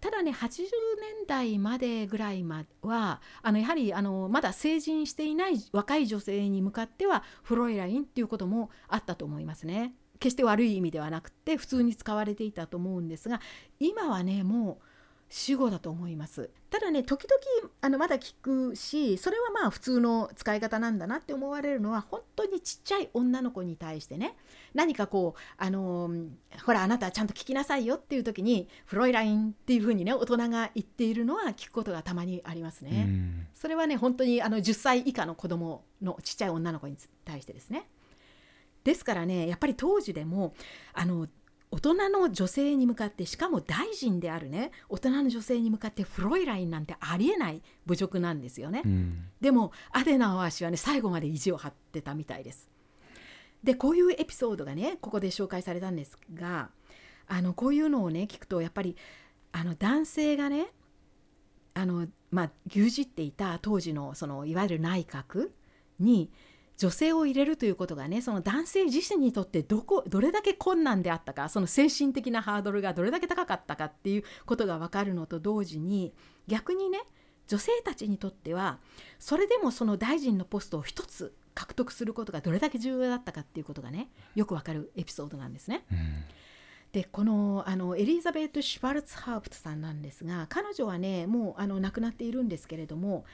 [0.00, 0.58] ただね80
[1.00, 9.94] 年代までぐらいまはあのやはりあのまだ成人していない若い女性に向かってはフロイラインっていうこともあったと思いますね。
[10.20, 13.40] 決して悪い意味ではなくて普通に使われていたと思うんですが
[13.80, 14.93] 今はねもう
[15.36, 24.36] 死後だと思いますただね時々あのまだ聞くしそれはまあ普通の使い方なんだなって思われるのは本当にちっちゃい女の子に対してね
[24.74, 26.28] 何かこうあのー
[26.64, 33.04] ほらあなたちゃんと聞きなさいよっていう時にフロイラインっていうふうにね大人が言っているのは聞くことがたまにありますね。
[33.08, 37.88] うんそれはね本当にあの10歳以下の子供のちっちゃい女の子に対してですね。
[38.84, 40.54] ですからねやっぱり当時でも
[40.92, 41.26] あの
[41.74, 48.82] 大人の女性に向かってしかも大臣であるね大人の女性に向かってフロイラインなんてありえない侮辱なんですよね。
[48.84, 52.68] うんでもアデナワー氏はね最後まで意地を張ってたみたいです。
[53.64, 56.70] でこういうエピソードがねここで紹介されたんですが
[57.26, 58.96] あのこういうのをね聞くとやっぱり
[59.50, 60.68] あの男性がね
[61.74, 65.50] あのまあ牛耳っていた当時のそのいわゆる内閣
[65.98, 66.30] に
[66.76, 76.12] 女性を入れるということがねその男性自身にとってどこどれだけ困難であったかその精神的なハードルがどれだけ高かったかっていうことが分かるのと同時に
[76.48, 77.00] 逆にね
[77.46, 78.78] 女性たちにとっては
[79.18, 85.84] それでもその大臣のポストを一つ獲得することがどれだけ重要だったかっていうことがねよくわかるエピソードなんですね。
[85.92, 86.24] うん
[86.94, 93.24] でこのあのエリザベート・シュバルツハープトさんなんですが彼女はねもうあの亡くなっているんですけれども、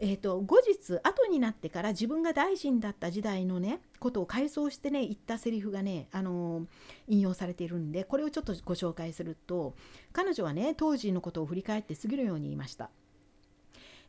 [0.00, 6.66] えー、と後日後になってから自分が大臣だった時代のねことを回想してね言ったセリフがねあの
[7.06, 9.76] 引用されているんでこれをちょっとご紹介すると
[10.12, 12.90] 彼女はね当時のことを振り返って過ぎるように言いました。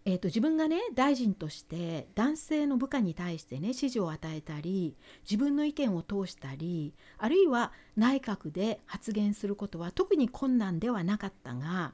[0.07, 11.93] えー、と自分がね大臣として男性の部下に対してね指示を与えたり自分の意見を通したりあるいは内閣で発言することは特に困難ではなかったが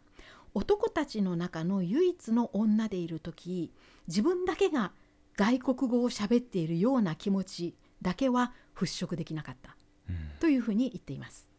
[0.53, 3.71] 男たちの中の唯一の女でいる時
[4.09, 4.91] 自分だけが
[5.37, 9.77] 外国語を喋っているような気持ちだけは払拭できなかった
[10.09, 11.50] うんというふうに言っています。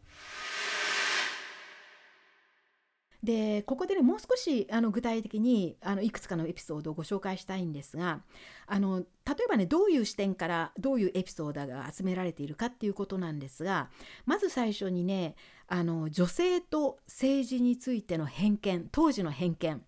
[3.23, 8.19] でここでねもう少しあの具体的にあのいくつかのエピソードをご紹介したいんですが
[8.67, 9.05] あの例
[9.45, 13.89] えばねどういう視点からどういうエピソードが集められているかっていうことなんですが
[14.25, 15.35] まず最初にね
[15.67, 19.81] あの女性と政治についての偏見当時の偏見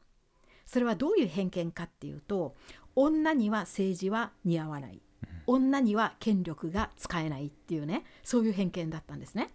[0.65, 2.55] それはどういう偏見かっていうと
[2.95, 5.01] 女には政治は似合わない
[5.45, 9.49] 女には権力が使えないっていうねそういう偏見だったんですね。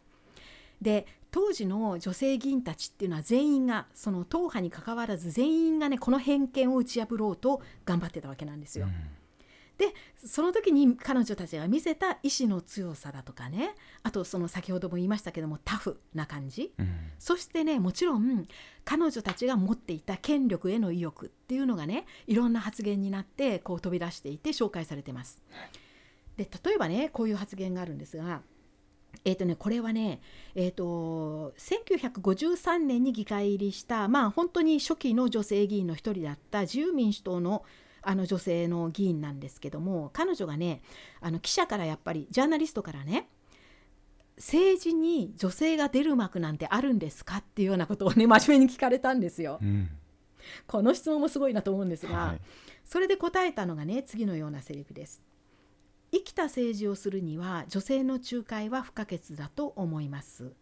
[0.80, 8.88] で当時の女性議員たちっていうのは全員がその党派にかかわらず全員がねこの偏見を打ち破ろうと頑張ってたわけなんですよ。
[9.78, 18.46] でその時に彼女たちが見せた意志の強さだとかねあとその先ほども言いましたけどもタフな感じうんそしてねもちろん
[18.84, 25.42] 彼女たちが持っていた権力への意欲っていうのがねいろんな発言になってこう飛び出していて紹介されてます。
[26.36, 28.42] で例えばねこういう発言があるんですが。
[29.24, 30.20] えーとね、これはね、
[30.54, 37.64] えー、と1953年に議会入りした、まあ、本当に初期の女性議員の一人だった自由民主党の
[38.02, 40.80] あの女性の議員なんですけども彼女がね
[41.20, 43.28] あの記者からやっぱりジャーナリストからね
[44.38, 49.58] 政治に女性が出る幕なんてあるんですかっていうようなことをね真面目に聞かれたんですよ。
[49.60, 49.90] うん
[50.66, 52.40] この質問もすごいなと思うんですが、はい
[52.82, 55.22] それで答えたのがね次のようなセリフです。
[56.12, 60.52] 生きた政治をするには女性の仲介は不可欠だと思います。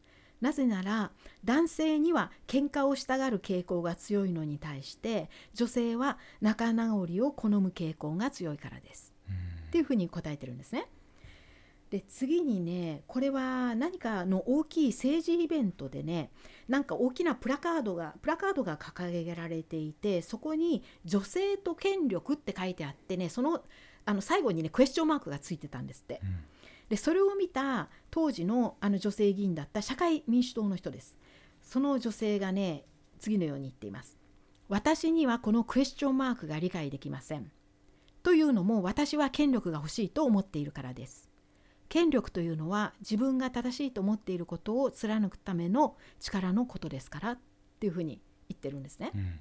[0.40, 1.10] なぜなら
[1.44, 9.12] 男性には喧嘩をしたがる傾向が強いのに対して女性は仲直りを好む傾向が強いからです。
[9.68, 10.86] っていうふうに答えてるんですね。
[11.90, 16.30] で次にねこれは何かの大きい政治イベントでね
[16.68, 23.64] なんか大きなプラカードがプラカードが掲げられていてそこに「女性と権力」って書いてあってねその
[24.08, 26.20] あの最後にねクエスチョンマークがついてたんですって。
[26.22, 31.18] うんでそれを見た当時のあの女性議員だった社会民主党の人です。
[31.62, 32.86] その女性がね
[33.18, 34.16] 次のように言っています。
[34.68, 37.50] 私にはこのクエスチョンマークが理解できません。
[38.22, 41.28] というのも私は権力が欲しいと思っているからです。
[41.90, 47.38] 権力というのは自分が正しいと思っていることを貫くための力のことですからっ
[47.80, 49.12] ていうふうに言ってるんですね。
[49.14, 49.40] うん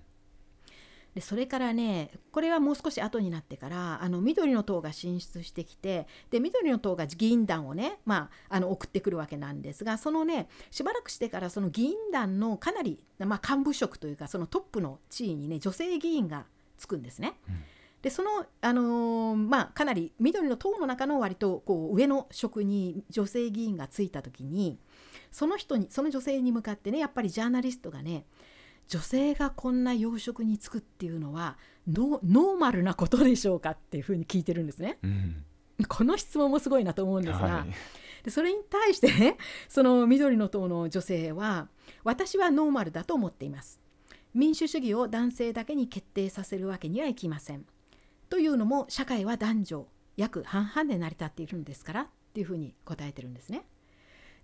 [1.18, 16.45] でそれからねこれはもう少し後になってからあの緑の党が進出してきてで緑の党が議員団をね、まあ、あの送ってくるわけなんですがそのねしばらくしてからその議員団のかなり、まあ、幹部職というかそのトップの地位にね女性議員が
[16.78, 17.34] つくんですね。
[17.49, 17.55] うん
[18.03, 24.78] でその、あのーまあ、かなり緑の党の中の割とこう上の職に女性議員がついた時に
[25.32, 28.26] その人にその女性に向かってねやっぱりジャーナリストがね
[28.88, 31.57] 女性がこんな養殖に就くっていうのは
[31.88, 34.99] ノノーマルなことでしょうかっていうふうに聞いてるんですね。
[35.03, 35.43] うん
[35.88, 37.73] この質問もすごいなと思うんですが、はい
[38.23, 39.38] でそれに対してね
[39.69, 41.69] その緑の党の女性は
[42.03, 43.79] 私はノーマルだと思っています。
[44.33, 47.65] 民主主義を男性だけに決定させるわけにはいきません。
[48.27, 53.65] というのも社会は男女約半々で成り立っているんですからっていうふうに答えてるんですね。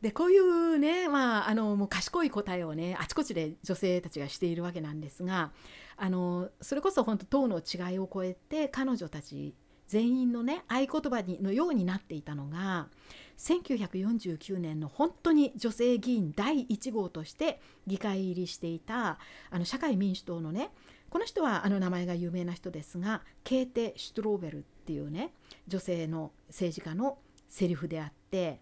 [0.04, 5.54] でこういうね、まあ、あのもう賢い答えをねあちこちで女性たちがしているわけなんですが
[5.96, 9.56] あのそれこそ本当党の違いを超えて彼女たち
[9.88, 12.90] 全員のね合言葉にのようになっていたのが
[13.38, 19.20] 1949年の本当に女性議員第1号として議会入りしていた
[19.52, 20.72] あの社会民主党のね
[21.10, 25.34] この人はあの名前が有名な人ですがケーテ・シュトローベルっていうね
[25.70, 28.60] 女性の政治家のセリフであって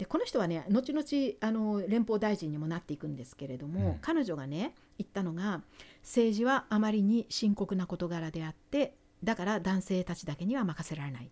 [0.00, 1.04] でこの人はね後々
[1.40, 5.60] あの連邦大臣にもなっていくんですけれども、うん、彼女がね言ったのが
[6.00, 11.28] 政治はあまりに深刻な事柄であってだから男性たちだけには任せられないっ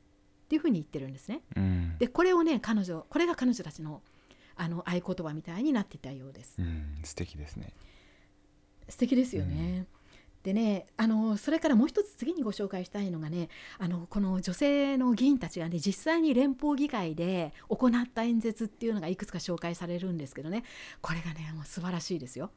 [0.50, 1.40] ていうふうに言ってるんですね。
[1.56, 4.02] うん、でこれをね彼女これが彼女たちの
[4.54, 6.56] あの合言葉みたいになっていたようです。
[6.58, 7.72] うん、素敵ですね。
[8.86, 9.86] 素敵ですよね。
[10.48, 20.64] でねあのそれからもう一つ次にご紹介したいのがねあのこの女性の議員たちがね実際に連邦議会で行った演説っていうのがいくつか紹介されるんですけどね
[21.02, 22.50] これがねもう素晴らしいですよ。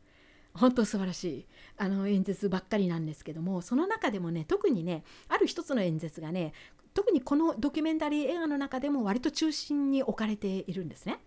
[0.53, 1.45] 本当素晴らしい
[1.77, 6.53] あの演説ばっかりなんですけどもその中でもね特にねある一つの演説がね
[6.93, 11.19] 特にこのドキュメンタリー映画の中でも割と中心に置かれているんですね。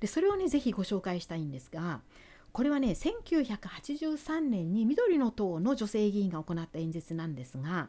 [0.00, 2.02] でそれをね是非ご紹介したいんですが
[2.52, 7.88] これはね1983年に緑の党の女性議員が行った演説なんですが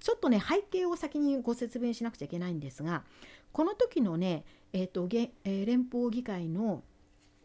[0.00, 3.04] ちょっとね背景を先にご説明しなくちゃいけないんですが
[3.52, 6.82] この時のね、えーとえー、連邦議会の、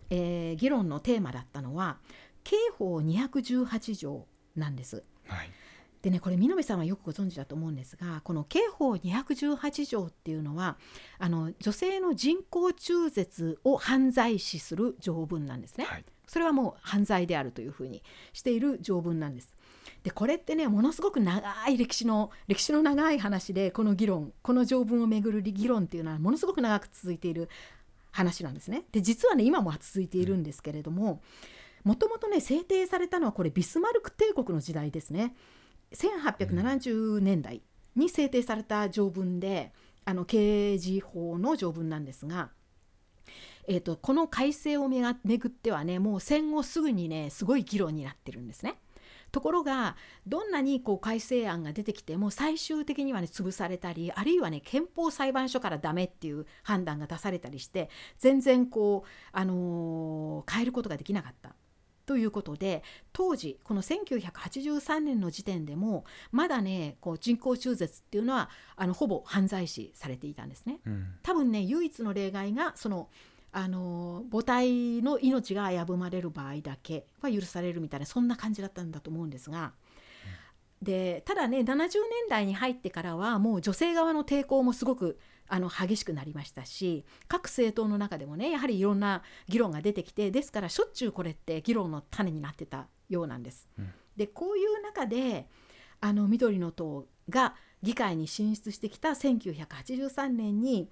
[0.09, 1.97] えー、議論のテーマだったのは
[2.43, 5.03] 刑法218条なんです。
[5.27, 5.49] はい
[6.01, 10.77] でねこれ見延さんはよくご存知だと思うんですがこの刑法218条っていうのは
[11.17, 15.85] あの女性の人工中絶を犯罪視する条文なんですね。
[15.85, 18.03] はいそれはもう犯罪であるというふうに
[18.33, 19.55] している条文なんです。
[20.03, 27.49] でこれってねものすごく長い歴史の歴史の長い話でこの議論この条文をめぐる議論っていうのはものすごく長く続いている
[28.11, 28.83] 話なんですね。
[28.91, 31.21] で実はね今も続いているんですけれども
[31.83, 35.35] もともとね制定されたのはこれビスマルク帝国の時代ですね。
[35.93, 37.61] 1870年代
[37.95, 39.71] に制定された条文で
[40.03, 42.49] あの刑事法の条文なんですが
[43.67, 48.79] えーと、この改正をめが巡ってはねもう戦後すぐにねすごい議論になってるんですね。
[49.31, 61.55] ところがどんなにこう改正案が出てきても最終的にはね潰されたりあるいはね憲法裁判所からダメっていう判断が出されたりして全然こう、あのー、変えることができなかった。
[62.05, 70.79] ということで当時この1983年の時点でもまだねこう人工中絶っていうのはあのほぼ犯罪視されていたんですね。
[70.85, 73.09] うん、多分ね唯一の例外がその
[73.51, 79.73] あの母体の命が危ぶまれる場合だけは許されるみたいなそんな感じだったんだと思うんですが。
[80.81, 81.89] でただね70年
[82.29, 85.17] 代に入ってからはもう女性側の抵抗もすごく
[85.47, 93.67] あの激しくなりましたし各政党の中でもねやはりいろんな議論が出てきてですからしょっちゅうこれって議論の種になってたようなんです。
[93.79, 95.47] うん、でこういう中で
[95.99, 100.89] あの緑の党が議会に進出してきた1983年に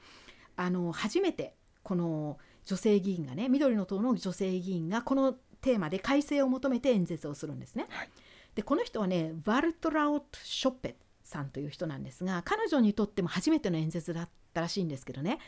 [0.55, 1.55] あの初めて
[1.85, 7.85] この女性議員がね緑の党の女性議員がこのテーマで改正を求めて演説をするんですね。
[7.89, 8.09] はい、
[8.55, 15.39] でこの人はねバルトラウト・ショッペさんという人なんですが彼女にとっても初めての演説だったらしいんですけどね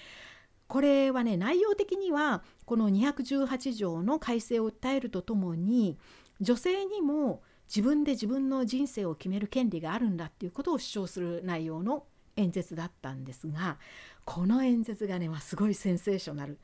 [0.67, 5.97] これはね内容的にはこの218条の改正を訴えるとともに
[6.39, 12.05] 女性にも自分で自分の人生を決める権利があるんだっていうことを主張する内容の
[12.37, 13.77] 演説だったんですが
[14.23, 16.57] この演説がね、まあ、すごいセンセーショナル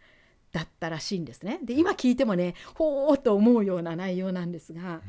[0.51, 1.59] だったらしいんですね。
[1.63, 5.01] で今聞いてもねほーと思うような内容なんですが、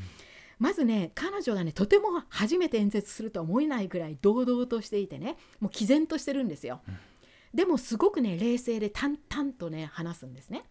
[0.58, 6.80] まずね彼女がねとても初めて演説するとは思えないぐらい堂々としていてねもう毅然としてるんですよ。
[7.52, 10.64] でもすごくね冷静で淡々とね話すんですね。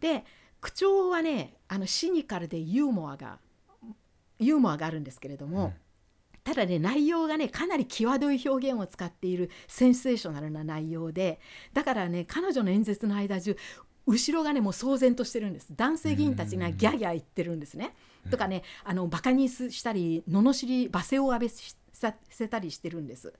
[0.00, 0.24] で
[0.62, 3.38] 口調はねあのシニカルでユーモアが
[4.38, 5.74] ユーモアがあるんですけれども、
[6.44, 11.40] ただね内容がねかなり際どい表現を使っているセンセーショナルな内容で
[11.72, 13.56] だからね彼女の演説の間中
[14.06, 17.94] 後ろがねもう騒然としてるんです男性議員たちがギャギャ言ってるんですね。
[18.30, 23.32] とかねあのバカにしたり罵り罵声を浴びさせたりしてるんです。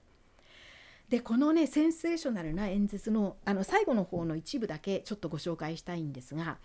[1.09, 6.57] でこのねセンセーショナルな演説のあの最後の方の一部だけちょっとご紹介したいんですが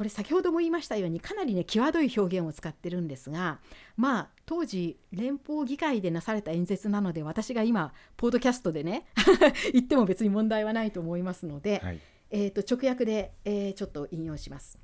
[0.00, 3.58] これ先ほども言いましたようにかなりね際どい表現を使ってるんですが
[3.98, 9.04] まあ当時連邦議会でなされた演説なので私が今ポードキャストでね
[9.74, 14.78] 言っても別に問題はないと思いますので、はい、えー、と直訳で、えー、ちょっと引用します。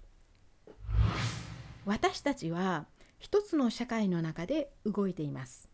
[1.86, 2.84] 私たちは
[3.18, 5.70] 一つの社会の中で動いています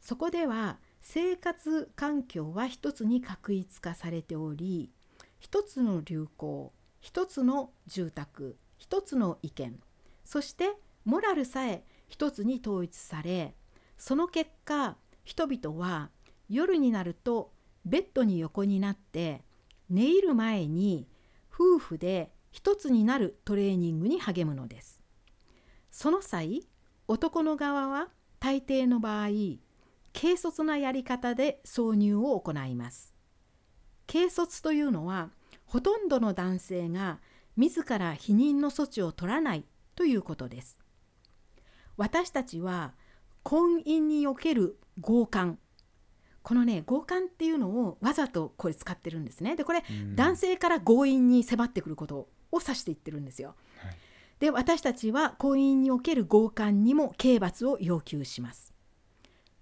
[0.00, 4.90] そこでは生活環境は一つに確一化されており
[5.38, 9.80] 一つの流行一つの住宅一つの意見
[10.24, 10.72] そして
[11.04, 13.54] モラルさえ一つに統一され
[13.96, 16.10] その結果人々は
[16.48, 17.52] 夜になると
[17.84, 19.42] ベッドに横になって
[19.88, 21.08] 寝入る前に
[21.52, 25.02] 夫婦で一つになるトレーニングに励むのです。
[25.90, 26.66] その際
[27.08, 29.28] 男の側は大抵の場合
[30.12, 33.14] 軽率なやり方で挿入を行います。
[34.06, 35.30] 軽率というのは
[35.70, 37.20] ほとんどの男性が
[37.56, 39.64] 自ら否認の措置を取らない
[39.94, 40.80] ということです。
[41.96, 42.94] 私たちは
[43.42, 45.58] 婚姻における強姦。
[46.42, 49.54] このね強姦っていうのをわざとこれ使ってるんですね。
[49.54, 49.84] でこれ、
[50.16, 53.96] 男性から強引に迫ってくることを指していってるんですよ、はい、
[54.38, 58.74] で私たちは婚姻における強姦にも刑罰を要求します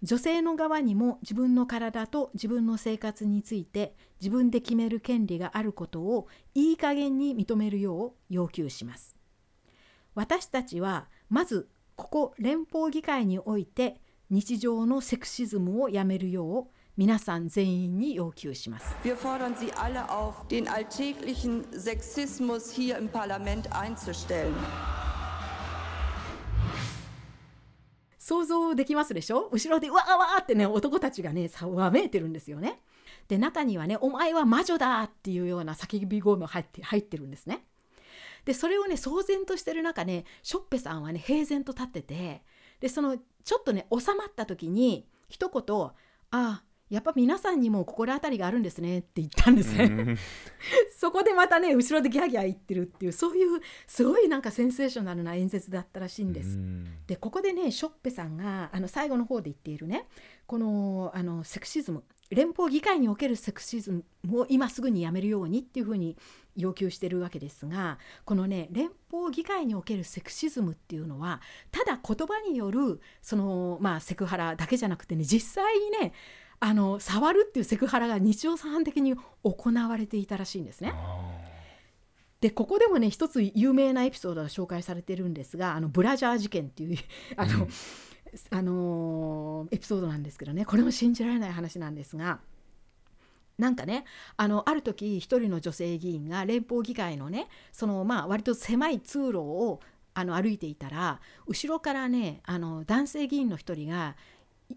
[0.02, 9.16] 女性の側にも自分の体と自分の生活について自分で決める権利があることをいい加減に認めるよう要求します
[10.14, 18.96] 私たちはまずここ連邦議会において日常のセクシズムをやめるよう皆さん全員に要求します。
[19.04, 19.16] Wir.
[28.28, 29.48] 想像できますでしょ？
[29.50, 32.80] 後ろでわーわーってね男たちがねわめいてるんですよね。
[33.26, 37.64] で中にはね「お前は魔女だ!」っていうような叫び声も入って入ってるんですね。
[38.44, 42.42] でそれをね騒然としてる中ねショッペさんはね平然と立ってて
[42.80, 45.92] でそのちょっとね収まった時に一言「あ
[46.30, 50.16] あやっぱ皆さんにも心当たりがあるんですねって言ったんですね。
[50.96, 56.58] そこでまたね後ろでギャーギャー言ってるっていうそういうすごいなんかセンセーショナルな演説だったらしいんです。
[57.06, 60.06] でここでねショッペさんがあの最後の方で言っているね
[60.46, 66.16] このあのセクシズム連邦議会におけるセクシズムを今すぐにやめるようにっていうふうに
[66.56, 76.12] 要求してるわけですがこのね連邦議会におけるセクシズムっていうのはただ言葉によるそのまあセクハラだけじゃなくてね実際にね
[76.60, 80.92] あの触るっていうセクハラが日常茶飯的に行われていたらしいんですね。
[82.40, 86.98] でここでもね一つ有名なエピソードが紹介されてるんですがあのブラジャー事件っていう
[87.36, 87.68] あの、うん、
[88.50, 92.40] あのエピソードなんですけどねこれも信じられない話なんですが。
[93.58, 94.04] なんかね
[94.36, 99.80] あのある時一人の女性議員が連邦議会のねそのまあ割と狭い通路を
[100.14, 104.14] あの歩いていたら後ろからねあの男性議員の一人が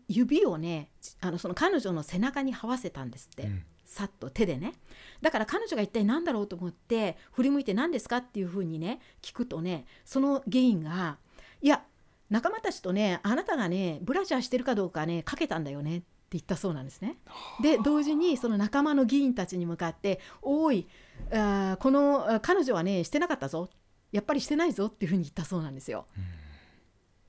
[0.07, 0.89] 指をね
[1.19, 4.73] あのその彼女の背中に這わせたんですって、うん、さっと手でね。
[5.21, 11.17] だから彼女が一体何だろうと思って振り向いて何ですかっていうふうにね聞くとねその議員が
[11.61, 11.83] 「いや
[12.29, 17.17] 仲間たちとねあなたがねブラジャーしてるかどうかねかけたんだよね」って言ったそうなんですね。
[17.61, 20.87] で同時にその仲間の議員たちに向かって「おい
[21.31, 23.69] あこの彼女はねしてなかったぞ。
[24.13, 26.07] やっぱりしてないぞ」っていうふうに言ったそうなんですよ。
[26.17, 26.23] うん、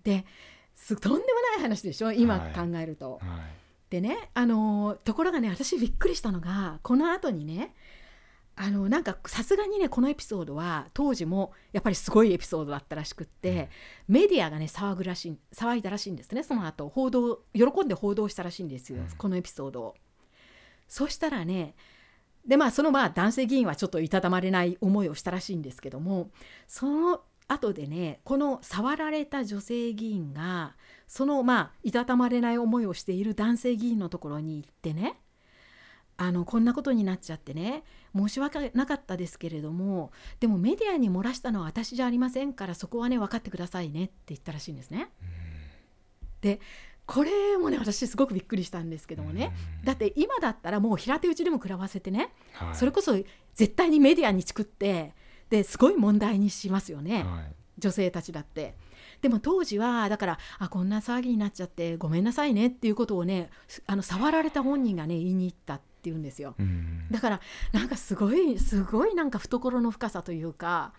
[0.04, 0.24] で
[0.85, 1.22] すとんでも
[1.55, 2.11] ない話でしょ？
[2.11, 3.20] 今考えると。
[3.22, 3.28] はい。
[3.28, 3.41] はい、
[3.89, 7.72] でねあのところがね私びっくりしたのがこの後にね
[8.57, 13.70] あのなんかさすがにねこのエピソードは当時もやっぱりすごいエピソードだったらしくって、
[14.09, 16.89] うん、メディアがね騒ぐらしい騒いだらしいんですねその後。
[16.89, 19.95] 報道喜んで報道したらしいんですよ、うん、このエピソードを。
[20.89, 21.76] そしたらね
[22.45, 26.30] でまあそのまあ男性議員はちょっといたたまれない思いをしたらしいんですけども
[26.66, 27.20] その
[27.53, 30.76] 後でねこの触られた女性議員が
[31.07, 35.16] そのまあいたたまれない思いをしている男性議員のところに行ってね
[36.16, 37.82] あのこんなことになっちゃってね
[38.14, 45.11] 申し訳なかったですけれどもでもメディアに漏らしたのは私じゃありませんからそこはね分かってくださいねって言ったらしいんですね。
[46.40, 46.61] で
[47.07, 49.53] これもね私すごくびっくりしたんですけどもね
[49.84, 53.14] だって今だったらもう平手打ちでも食らわせてね、はい、それこそ
[53.55, 55.14] 絶対にメディアにチクって
[55.53, 58.74] ですごい問題にしますよね、はい、女性たちだって。
[59.20, 63.50] でも当時はだからあこんな騒ぎになっちゃってごめんなさいねっていうことをね
[63.86, 66.57] あの触られた本人がね言いに行ったっていうんですよ。
[67.11, 67.40] だから
[67.72, 70.94] なんかすごいすごいなんか懐の深さというか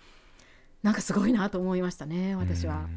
[0.83, 2.87] なんかすごいなと思いましたね私は。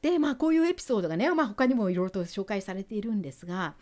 [0.00, 3.74] でまあこういうエピソードがね、まあ、他にもいろいろと紹介されているんですが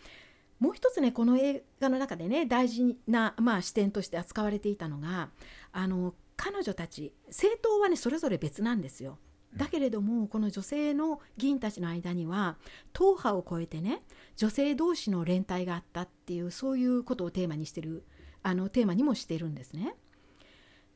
[0.60, 5.28] もう一つねこの映画の中でね大事な、まあ、視点として扱われていたのが
[5.76, 9.18] あの彼女たち政党はねそれぞれ別なんですよ。
[9.54, 12.56] だけれどもこの女性の議員たちの間には
[12.92, 14.02] 党派を超えてね
[14.36, 18.04] 女性同士の連帯があったっていうそういうことをテーマにしてる
[18.42, 19.94] あのテーマにもしてるんですね。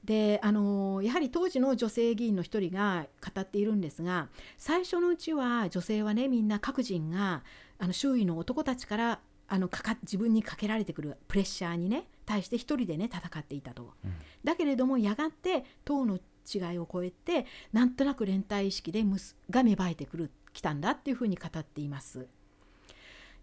[0.05, 7.45] であのやはり当時の女性議員の一人が語っているんですが最初のうちは女性はねみんな各人が
[7.79, 9.21] あの周囲の男たちから
[9.53, 13.93] あのかか自分にかけられてくるプレッシャーにね対して一人でね戦っていたと。
[14.05, 16.19] うんだけれどもやがて党の
[16.53, 17.45] 違いを超えて
[17.75, 22.27] なんとなく連帯意識でむすが芽生えてくるきたんだっていうふうに語っています。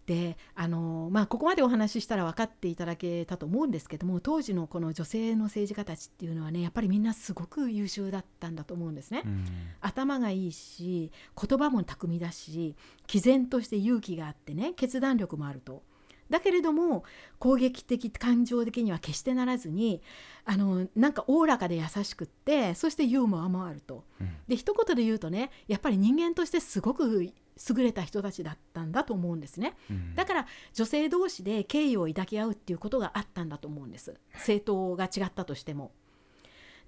[0.06, 9.22] であのまあここまでお話ししたら分かっていただけたと思うんですけども当時のこの女性の政治家たちっていうのはねやっぱりみんなすごく優秀だったんだと思うんですね。
[9.24, 9.44] うん
[9.82, 12.74] 頭がいいし言葉も巧みだし
[13.06, 15.82] 毅然として勇気があってね決断力もあると。
[16.30, 17.04] だけれども
[17.38, 20.02] 攻撃的感情的には決してならずに
[20.44, 24.04] あのなんかおおらかで優しくってそしてユーモアもあると。
[24.20, 29.76] うんで一言で言うとねやっぱり人間としてすごく優れた人たちだったんだと思うんですね。
[29.90, 35.92] うんだから女性同士で敬意を抱き合うっていうことがあったんだと思うんです政党が違ったとしても。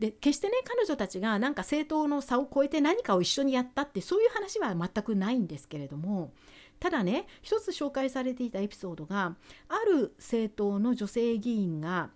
[0.01, 6.33] で決してね彼女たちがなんか政党の差を超えて何かを一緒にやったってそういう話は全くないんですけれども
[6.81, 9.37] ただね一つ紹介されていたエピソードが
[9.69, 12.11] ある政党の女性議員が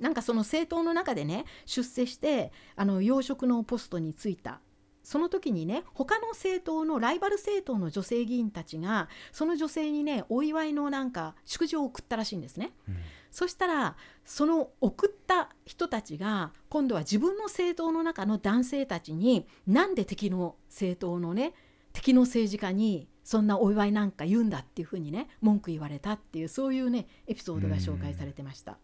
[0.00, 4.60] なんかその政党の中でね出世してあの要職のポストに就いた
[5.02, 12.72] その時にね他の政党のライバル政党の女性議員たちがその女性にねお祝いのなんか祝辞を送ったらしいんですね。
[12.88, 12.96] うん
[13.30, 21.54] そしたらその送った人たちが今度は自分の政党の中の男性たちになんで敵の政党のね
[21.92, 28.78] 敵の政治家にそんなお祝いなんか言うんだっていうふうにね文句言われたっていうそういうねエピソードが紹介されてました。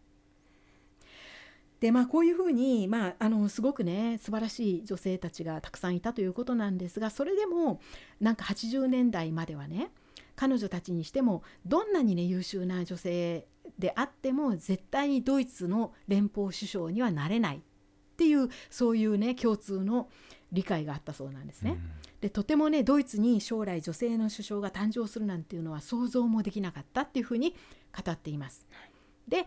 [1.79, 7.81] でまあこういうふうに、まあ、あのすごくね素晴らしい女性たちがたくさんいたということなんですがそれでも
[8.21, 9.89] なんか80年代まではね
[10.35, 13.47] 彼女たちにしてもどんなにね優秀な女性
[13.79, 17.61] であっても絶対にドイツの連邦首相にはなれないっ
[18.15, 20.07] ていうそういうね共通の
[20.55, 21.77] 理解があったそうなんですね。
[22.21, 27.55] でとてもねドイツに将来女性の首相が誕生するなんていうのは想像もできなかったっていうふうに
[27.95, 28.65] 語っています。
[29.27, 29.45] で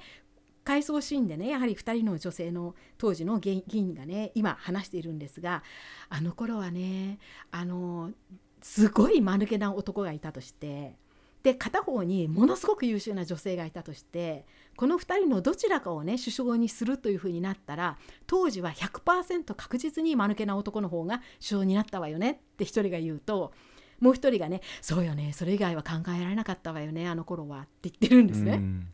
[0.64, 5.62] 回想シーンでねやはり2人の女性の当時の議員がね今話しているんですが
[6.10, 7.18] あの頃はね
[7.50, 8.12] あの
[8.60, 10.98] すごい間抜けな男がいたとして
[11.42, 14.44] で片方にものすごく優秀な女性がいたとして
[14.78, 17.98] この2人のどちらかをね首相にするというふうになったら
[18.28, 23.52] 当時は100%確実に間抜けな男の方が首相になったわよねって一人が言うと
[23.98, 28.52] もう一人がね「そうよねそれ以外は考えられなかったわよねあの頃は」って言ってるんですね。
[28.52, 28.86] うん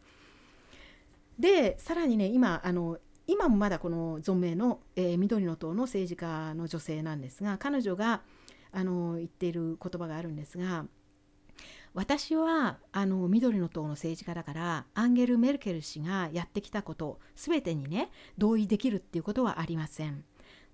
[1.38, 8.22] でさらにね今あの今もまだこの存命の、えー緑の党の政治家の女性なんですが彼女が
[8.72, 10.86] あの言っている言葉があるんですが
[11.94, 20.24] 私はあの緑の党の政治家だからアンゲル・メルケル氏がやってきたこと全てにね同意できるっていうことはありません。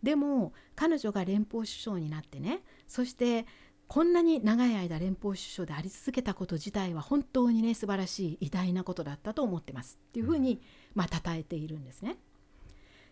[0.02, 3.44] でも彼女が連邦首相になってねそして
[3.86, 10.62] こんなに長い間連邦首相であり続けたこと自体は本当にね素晴らしい偉大なことだったと思ってますっていうふうに
[10.94, 12.16] まあ称えているんですね。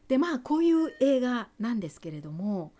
[0.08, 2.72] でまあこういう映画なんですけれども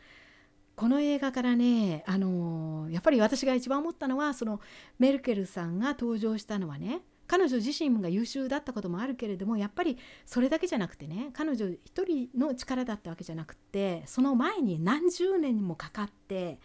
[0.79, 4.61] この映画からね、あのやっぱり私が一番思ったのはその
[5.01, 16.61] メルケルさんが登場したのはね彼女自身が優秀だったこともあるけれどもやっぱりそれだけじゃなくてね彼女一人の力だったわけじゃなくてその前に何十年もかかって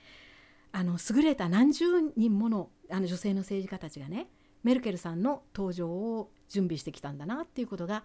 [0.71, 1.85] あの優れた何十
[2.15, 4.27] 人ものあの女性の政治家たちがね
[4.61, 8.03] メルケルさんの登場を準備してきたんだなっていうことが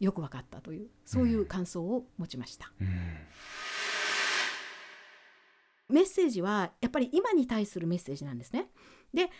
[0.00, 2.70] よく分かったというそういう感想を持ちました。
[2.78, 2.88] うん
[5.88, 8.68] メッセージはやっぱり今に対するメッセージなんですね。
[9.14, 9.30] で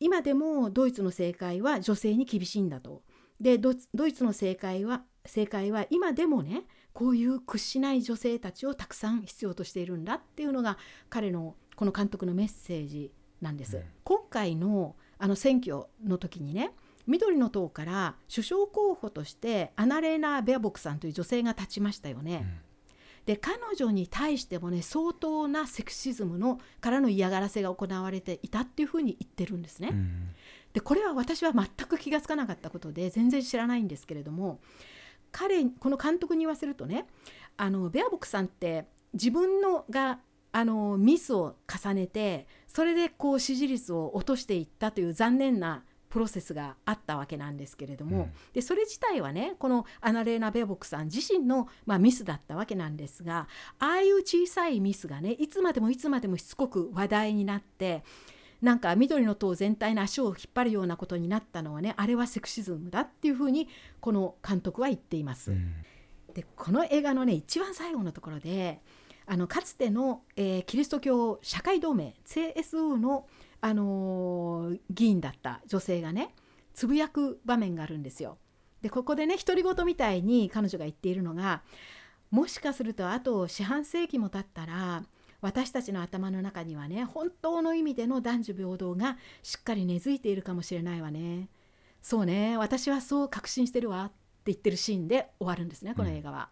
[0.00, 3.02] 今でもドイツの政界は女性に厳しいんだと。
[3.40, 10.78] でドイツドイツの政界は政界は今でもねこういう屈しない女性たちをたくさん必要としているんだっていうのが
[11.08, 13.76] 彼のこの監督のメッセージなんです。
[13.78, 16.72] うん今回のあの選挙の時にね
[17.06, 22.60] 緑の党から首相候補としてアナレーナ・ベアボクさんという女性が立ちましたよね。
[23.26, 29.88] で彼女に対してもね相当なセクシズムのからの嫌がらせが行われていたっていうふうに言ってるんですね。
[29.92, 30.28] うん
[30.74, 34.60] でこれは私は全く気がつかなかったことで全然知らないんですけれども
[35.30, 37.06] 彼この監督に言わせるとね
[37.56, 40.18] あのベアボックさんって自分のが
[40.50, 45.84] あのミスを重ねてそれでこう支持率を落としていったという残念な
[46.14, 53.48] プロセスがあったわけなんですけれども、うんでそれ自体はねこのアナレーナ・ベアボックさん自身の、まあ、ミスだったわけなんですが
[53.80, 58.04] ああいう小さいミスがねいつまでもいつまでもしつこく話題になって
[58.62, 63.68] なんか緑の党全体の足を引っ張るようなことになったのはねあれはセクシズムだっていうふうに
[64.00, 65.50] この監督は言っています。
[65.50, 65.74] うん
[66.32, 68.80] でこの映画のね一番最後のところで
[69.24, 73.26] あのかつての、えーキリスト教社会同盟 CSU の、
[73.66, 76.34] あのー議員だった女性がね
[76.74, 78.36] つぶやく場面があるんですよ。
[78.82, 81.62] でここでね独り言みたいに彼女が言っているのが
[82.30, 85.02] もしかするとあと四半世紀も経ったら
[85.40, 91.48] 私たちの頭の中にはね本当の意味での男女平等がしっかり根付いているかもしれないわね。
[92.02, 94.14] そうね私はそう確信してるわって
[94.52, 96.50] 言ってるシーンで終わるんですねこの映画は。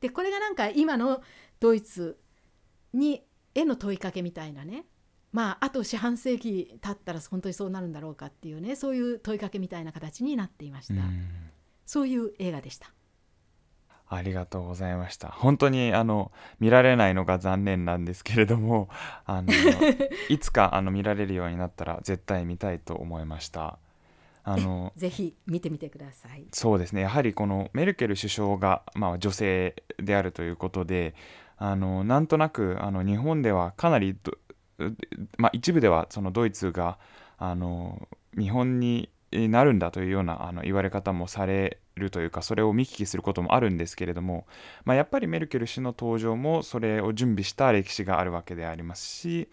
[0.00, 1.20] でこれがなんか今の
[1.58, 2.16] ドイツ
[2.92, 3.24] に
[3.56, 4.84] への問いかけみたいなね
[5.38, 11.28] まああと四半世紀経ったら本当にそうなるんだろうかっていうねそういう問いかけみたいな形になっていました、うん。
[11.86, 12.90] そういう映画でした。
[14.08, 15.28] ありがとうございました。
[15.28, 18.88] 本当にあの見られないのが残念なんですけれども、
[19.26, 19.52] あの
[20.28, 23.78] いつかあの見られるようになったら絶対見たいと思いました。
[24.42, 26.48] あのぜひ見てみてください。
[26.50, 27.02] そうですね。
[27.02, 31.14] やはりこのメルケル首相が、まあ、女性であるということで
[31.58, 34.32] あのなんとなくあの日本ではかなりど、
[35.36, 36.98] まあ、一部ではそのドイツが
[37.36, 44.46] あの見本になるんだというようなあの言われ方もされるというかそれを見聞きすることもあるんですけれども、
[44.84, 49.48] まあ、やっぱりメルケル氏の登場もそれを準備した歴史があるわけでありますし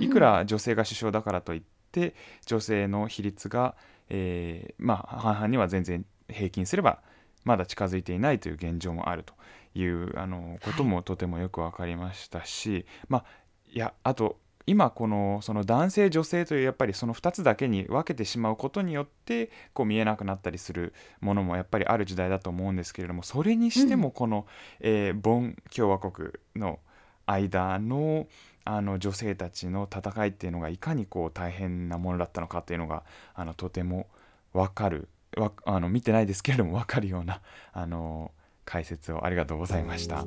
[0.00, 1.62] いくら女性が首相だからといっ
[1.92, 2.14] て
[2.46, 3.76] 女性の比率が、
[4.08, 7.00] えーまあ、半々には全然平均すれば
[7.44, 9.34] まだ近づいていないという現状もあると
[9.78, 13.24] いうあのこともとてもよく分かりましたし、まあ
[13.70, 24.46] いやあと今このその男性女性というやっぱりその2つだけに分けてしまうことによってこう見えなくなったりするものもやっぱりある時代だと思うんですけれどもそれにしてもこの、
[24.80, 26.78] えーボン共和国の
[27.26, 28.26] 間の
[28.66, 33.02] あの女性たちの戦いっていうのがいかにこう大変なものだったのかっていうのが
[33.34, 34.06] あのとても
[34.54, 37.42] 分かるわあの見てないですけれども分かるような
[37.72, 38.30] あの
[38.64, 40.26] 解説をありがとうございました。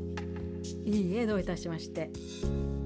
[0.86, 2.10] いいえどういたしまして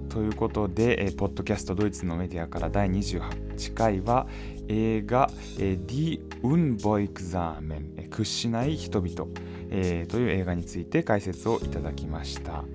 [0.10, 4.28] ということで、えーポッドキャストドイツのメディアから第28回は
[4.68, 9.28] 映画「えー Die Unbeugsamen」えー屈しない人々、
[9.70, 12.66] えーという映画について解説をいただきました。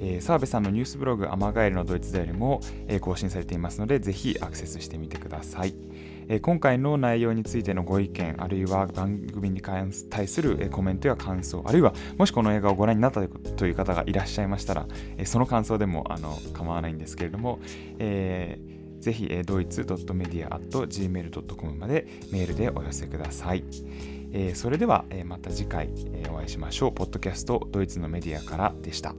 [0.00, 5.74] えー澤部さんのニュースブログ「アマガエルのドイツだよりも」えー更新されていますのでぜひアクセスしてみてください。
[6.32, 14.86] え今回の内容についてのご意見あるいは番組に関対するえコメントや感想あるいはもしこの映画をご覧になったという方がいらっしゃいましたら、
[15.18, 17.58] えその感想でもあの構わないんですけれども、
[17.98, 23.64] えーぜひ、えー、ドイツ .media.gmail.com までメールでお寄せください。
[24.32, 26.92] えーそれでは、えまた次回、えお会いしましょう。
[26.92, 29.14] ポッドキャストドイツのメディアからでした。